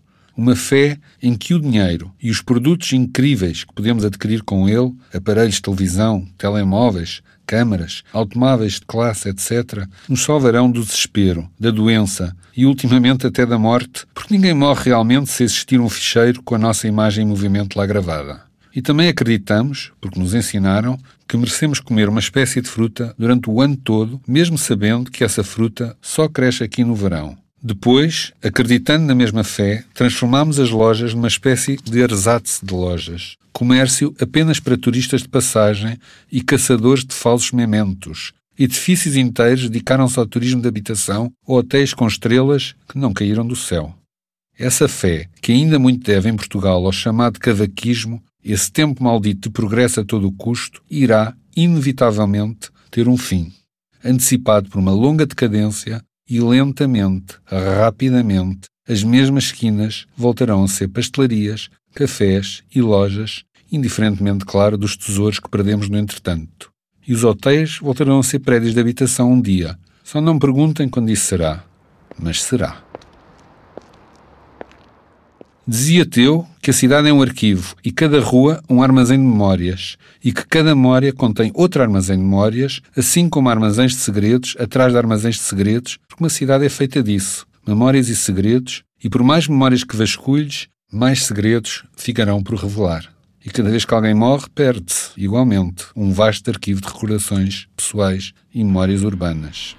Uma 0.40 0.56
fé 0.56 0.96
em 1.22 1.36
que 1.36 1.52
o 1.52 1.60
dinheiro 1.60 2.10
e 2.18 2.30
os 2.30 2.40
produtos 2.40 2.94
incríveis 2.94 3.62
que 3.62 3.74
podemos 3.74 4.06
adquirir 4.06 4.42
com 4.42 4.66
ele, 4.66 4.90
aparelhos 5.12 5.56
de 5.56 5.60
televisão, 5.60 6.26
telemóveis, 6.38 7.20
câmaras, 7.44 8.02
automóveis 8.10 8.76
de 8.76 8.86
classe, 8.86 9.28
etc., 9.28 9.86
nos 10.08 10.22
salvarão 10.22 10.70
do 10.70 10.82
desespero, 10.82 11.46
da 11.60 11.70
doença 11.70 12.34
e 12.56 12.64
ultimamente 12.64 13.26
até 13.26 13.44
da 13.44 13.58
morte, 13.58 14.06
porque 14.14 14.32
ninguém 14.34 14.54
morre 14.54 14.84
realmente 14.84 15.28
se 15.28 15.44
existir 15.44 15.78
um 15.78 15.90
ficheiro 15.90 16.42
com 16.42 16.54
a 16.54 16.58
nossa 16.58 16.88
imagem 16.88 17.26
em 17.26 17.28
movimento 17.28 17.78
lá 17.78 17.84
gravada. 17.84 18.40
E 18.74 18.80
também 18.80 19.08
acreditamos, 19.08 19.92
porque 20.00 20.18
nos 20.18 20.32
ensinaram, 20.32 20.98
que 21.28 21.36
merecemos 21.36 21.80
comer 21.80 22.08
uma 22.08 22.18
espécie 22.18 22.62
de 22.62 22.68
fruta 22.70 23.14
durante 23.18 23.50
o 23.50 23.60
ano 23.60 23.76
todo, 23.76 24.18
mesmo 24.26 24.56
sabendo 24.56 25.10
que 25.10 25.22
essa 25.22 25.44
fruta 25.44 25.94
só 26.00 26.30
cresce 26.30 26.64
aqui 26.64 26.82
no 26.82 26.94
verão. 26.94 27.36
Depois, 27.62 28.32
acreditando 28.42 29.04
na 29.04 29.14
mesma 29.14 29.44
fé, 29.44 29.84
transformámos 29.92 30.58
as 30.58 30.70
lojas 30.70 31.12
numa 31.12 31.28
espécie 31.28 31.76
de 31.76 31.98
ersatz 31.98 32.60
de 32.62 32.72
lojas. 32.72 33.36
Comércio 33.52 34.14
apenas 34.18 34.58
para 34.58 34.78
turistas 34.78 35.22
de 35.22 35.28
passagem 35.28 35.98
e 36.32 36.40
caçadores 36.40 37.04
de 37.04 37.14
falsos 37.14 37.52
mementos. 37.52 38.32
Edifícios 38.58 39.14
inteiros 39.14 39.68
dedicaram-se 39.68 40.18
ao 40.18 40.26
turismo 40.26 40.62
de 40.62 40.68
habitação 40.68 41.30
ou 41.46 41.58
hotéis 41.58 41.92
com 41.92 42.06
estrelas 42.06 42.74
que 42.88 42.98
não 42.98 43.12
caíram 43.12 43.46
do 43.46 43.56
céu. 43.56 43.94
Essa 44.58 44.88
fé, 44.88 45.26
que 45.42 45.52
ainda 45.52 45.78
muito 45.78 46.04
deve 46.04 46.28
em 46.28 46.36
Portugal 46.36 46.84
ao 46.84 46.92
chamado 46.92 47.40
cavaquismo, 47.40 48.22
esse 48.42 48.72
tempo 48.72 49.02
maldito 49.02 49.48
de 49.48 49.52
progresso 49.52 50.00
a 50.00 50.04
todo 50.04 50.26
o 50.26 50.32
custo, 50.32 50.82
irá, 50.90 51.34
inevitavelmente, 51.54 52.70
ter 52.90 53.06
um 53.06 53.16
fim. 53.16 53.52
Antecipado 54.02 54.70
por 54.70 54.78
uma 54.78 54.92
longa 54.92 55.26
decadência 55.26 56.02
e 56.30 56.40
lentamente, 56.40 57.34
rapidamente, 57.44 58.68
as 58.88 59.02
mesmas 59.02 59.44
esquinas 59.44 60.06
voltarão 60.16 60.62
a 60.62 60.68
ser 60.68 60.86
pastelarias, 60.86 61.68
cafés 61.92 62.62
e 62.72 62.80
lojas, 62.80 63.42
indiferentemente, 63.70 64.44
claro, 64.44 64.78
dos 64.78 64.96
tesouros 64.96 65.40
que 65.40 65.50
perdemos 65.50 65.88
no 65.88 65.98
entretanto. 65.98 66.70
E 67.06 67.12
os 67.12 67.24
hotéis 67.24 67.78
voltarão 67.78 68.20
a 68.20 68.22
ser 68.22 68.38
prédios 68.38 68.74
de 68.74 68.80
habitação 68.80 69.32
um 69.32 69.40
dia. 69.40 69.76
Só 70.04 70.20
não 70.20 70.38
perguntem 70.38 70.88
quando 70.88 71.10
isso 71.10 71.24
será. 71.24 71.64
Mas 72.16 72.42
será. 72.42 72.89
Dizia-te 75.72 76.22
eu 76.22 76.44
que 76.60 76.70
a 76.70 76.74
cidade 76.74 77.08
é 77.08 77.12
um 77.12 77.22
arquivo 77.22 77.76
e 77.84 77.92
cada 77.92 78.18
rua 78.18 78.60
um 78.68 78.82
armazém 78.82 79.16
de 79.16 79.24
memórias 79.24 79.96
e 80.20 80.32
que 80.32 80.44
cada 80.44 80.74
memória 80.74 81.12
contém 81.12 81.52
outro 81.54 81.80
armazém 81.80 82.16
de 82.16 82.24
memórias, 82.24 82.80
assim 82.96 83.28
como 83.28 83.48
armazéns 83.48 83.92
de 83.92 83.98
segredos 83.98 84.56
atrás 84.58 84.90
de 84.90 84.98
armazéns 84.98 85.36
de 85.36 85.42
segredos, 85.42 85.96
porque 86.08 86.24
uma 86.24 86.28
cidade 86.28 86.66
é 86.66 86.68
feita 86.68 87.00
disso, 87.00 87.46
memórias 87.64 88.08
e 88.08 88.16
segredos, 88.16 88.82
e 89.00 89.08
por 89.08 89.22
mais 89.22 89.46
memórias 89.46 89.84
que 89.84 89.94
vasculhes, 89.94 90.66
mais 90.92 91.24
segredos 91.24 91.84
ficarão 91.96 92.42
por 92.42 92.56
revelar. 92.56 93.08
E 93.46 93.48
cada 93.48 93.70
vez 93.70 93.84
que 93.84 93.94
alguém 93.94 94.12
morre, 94.12 94.48
perde-se, 94.52 95.10
igualmente, 95.16 95.84
um 95.94 96.10
vasto 96.10 96.50
arquivo 96.50 96.80
de 96.80 96.88
recordações 96.88 97.68
pessoais 97.76 98.32
e 98.52 98.64
memórias 98.64 99.04
urbanas. 99.04 99.76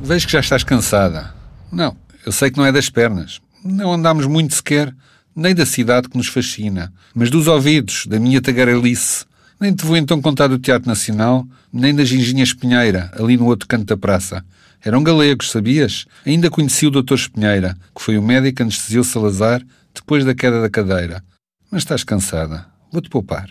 Vejo 0.00 0.26
que 0.26 0.32
já 0.32 0.40
estás 0.40 0.62
cansada. 0.62 1.34
Não, 1.72 1.96
eu 2.24 2.32
sei 2.32 2.50
que 2.50 2.56
não 2.56 2.64
é 2.64 2.72
das 2.72 2.88
pernas. 2.88 3.40
Não 3.64 3.92
andámos 3.92 4.26
muito 4.26 4.54
sequer, 4.54 4.94
nem 5.34 5.54
da 5.54 5.66
cidade 5.66 6.08
que 6.08 6.16
nos 6.16 6.28
fascina, 6.28 6.92
mas 7.14 7.30
dos 7.30 7.46
ouvidos, 7.46 8.06
da 8.06 8.18
minha 8.18 8.40
tagarelice. 8.40 9.26
Nem 9.60 9.74
te 9.74 9.84
vou 9.84 9.96
então 9.96 10.22
contar 10.22 10.46
do 10.46 10.58
Teatro 10.58 10.88
Nacional, 10.88 11.46
nem 11.72 11.94
da 11.94 12.04
Ginginha 12.04 12.44
Espinheira, 12.44 13.10
ali 13.18 13.36
no 13.36 13.46
outro 13.46 13.68
canto 13.68 13.86
da 13.86 13.96
praça. 13.96 14.44
Eram 14.84 15.02
galegos, 15.02 15.50
sabias? 15.50 16.06
Ainda 16.24 16.48
conheci 16.48 16.86
o 16.86 16.90
Dr. 16.90 17.14
Espinheira, 17.14 17.76
que 17.94 18.00
foi 18.00 18.16
o 18.16 18.22
médico 18.22 18.56
que 18.56 18.62
anestesiou 18.62 19.02
Salazar 19.02 19.60
depois 19.92 20.24
da 20.24 20.34
queda 20.34 20.62
da 20.62 20.70
cadeira. 20.70 21.22
Mas 21.70 21.82
estás 21.82 22.04
cansada. 22.04 22.66
Vou-te 22.92 23.10
poupar. 23.10 23.50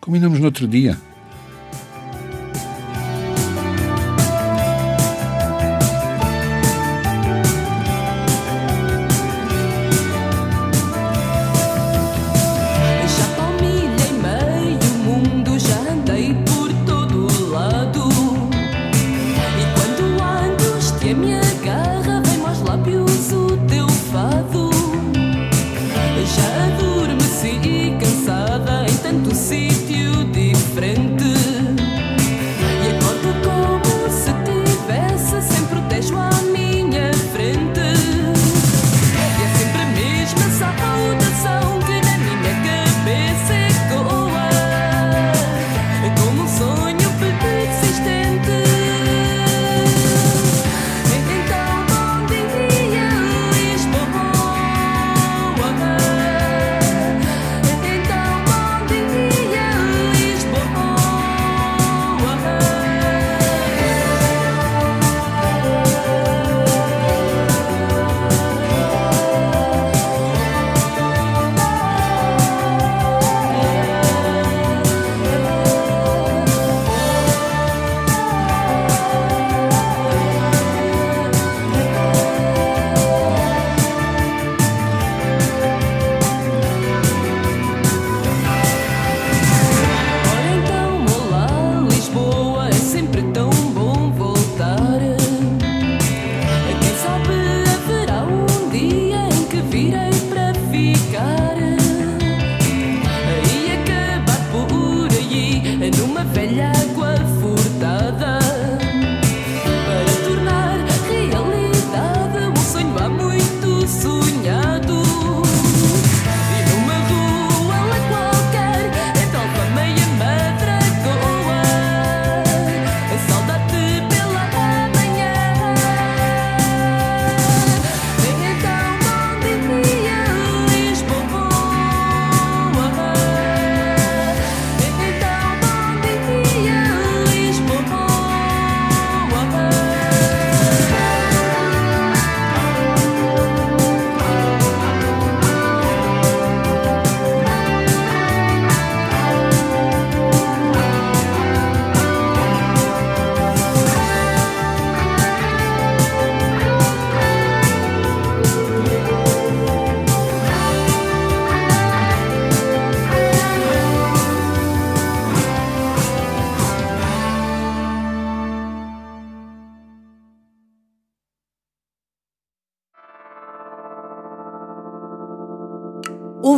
Combinamos 0.00 0.38
no 0.38 0.46
outro 0.46 0.66
dia. 0.66 0.96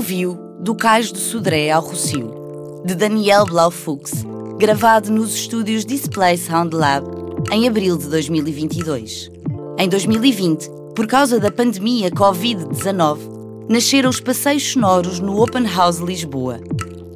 Ouviu 0.05 0.39
Do 0.61 0.75
Cais 0.75 1.11
do 1.11 1.17
Sodré 1.17 1.71
ao 1.71 1.81
Rocio, 1.81 2.83
de 2.85 2.95
Daniel 2.95 3.47
Blaufux, 3.47 4.13
gravado 4.59 5.11
nos 5.11 5.35
estúdios 5.35 5.87
Display 5.87 6.37
Sound 6.37 6.77
Lab 6.77 7.07
em 7.51 7.67
abril 7.67 7.97
de 7.97 8.09
2022. 8.11 9.31
Em 9.79 9.89
2020, 9.89 10.69
por 10.95 11.07
causa 11.07 11.41
da 11.41 11.51
pandemia 11.51 12.11
Covid-19, 12.11 13.19
nasceram 13.67 14.11
os 14.11 14.21
passeios 14.21 14.73
sonoros 14.73 15.21
no 15.21 15.43
Open 15.43 15.67
House 15.67 16.01
Lisboa, 16.01 16.61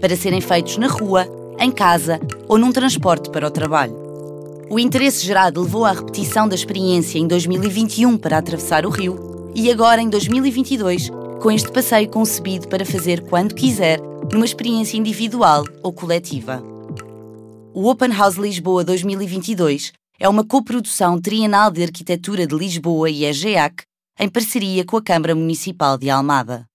para 0.01 0.16
serem 0.16 0.41
feitos 0.41 0.78
na 0.78 0.86
rua, 0.86 1.28
em 1.61 1.70
casa 1.70 2.18
ou 2.49 2.57
num 2.57 2.72
transporte 2.72 3.28
para 3.28 3.49
o 3.49 3.51
trabalho. 3.51 3.95
O 4.70 4.78
interesse 4.78 5.26
gerado 5.26 5.61
levou 5.61 5.84
à 5.84 5.93
repetição 5.93 6.49
da 6.49 6.55
experiência 6.55 7.18
em 7.18 7.26
2021 7.26 8.16
para 8.16 8.39
atravessar 8.39 8.86
o 8.86 8.91
rio 8.91 9.53
e 9.55 9.70
agora 9.70 10.01
em 10.01 10.09
2022 10.09 11.28
com 11.41 11.51
este 11.53 11.70
passeio 11.70 12.09
concebido 12.09 12.68
para 12.68 12.84
fazer 12.84 13.22
quando 13.22 13.55
quiser, 13.55 14.01
numa 14.32 14.45
experiência 14.45 14.97
individual 14.97 15.64
ou 15.82 15.93
coletiva. 15.93 16.62
O 17.72 17.89
Open 17.89 18.11
House 18.11 18.36
Lisboa 18.36 18.82
2022 18.82 19.93
é 20.18 20.28
uma 20.28 20.45
coprodução 20.45 21.20
trienal 21.20 21.70
de 21.70 21.84
arquitetura 21.84 22.45
de 22.47 22.57
Lisboa 22.57 23.09
e 23.09 23.24
EGEAC 23.24 23.84
em 24.18 24.28
parceria 24.28 24.84
com 24.84 24.97
a 24.97 25.03
Câmara 25.03 25.34
Municipal 25.34 25.97
de 25.97 26.11
Almada. 26.11 26.67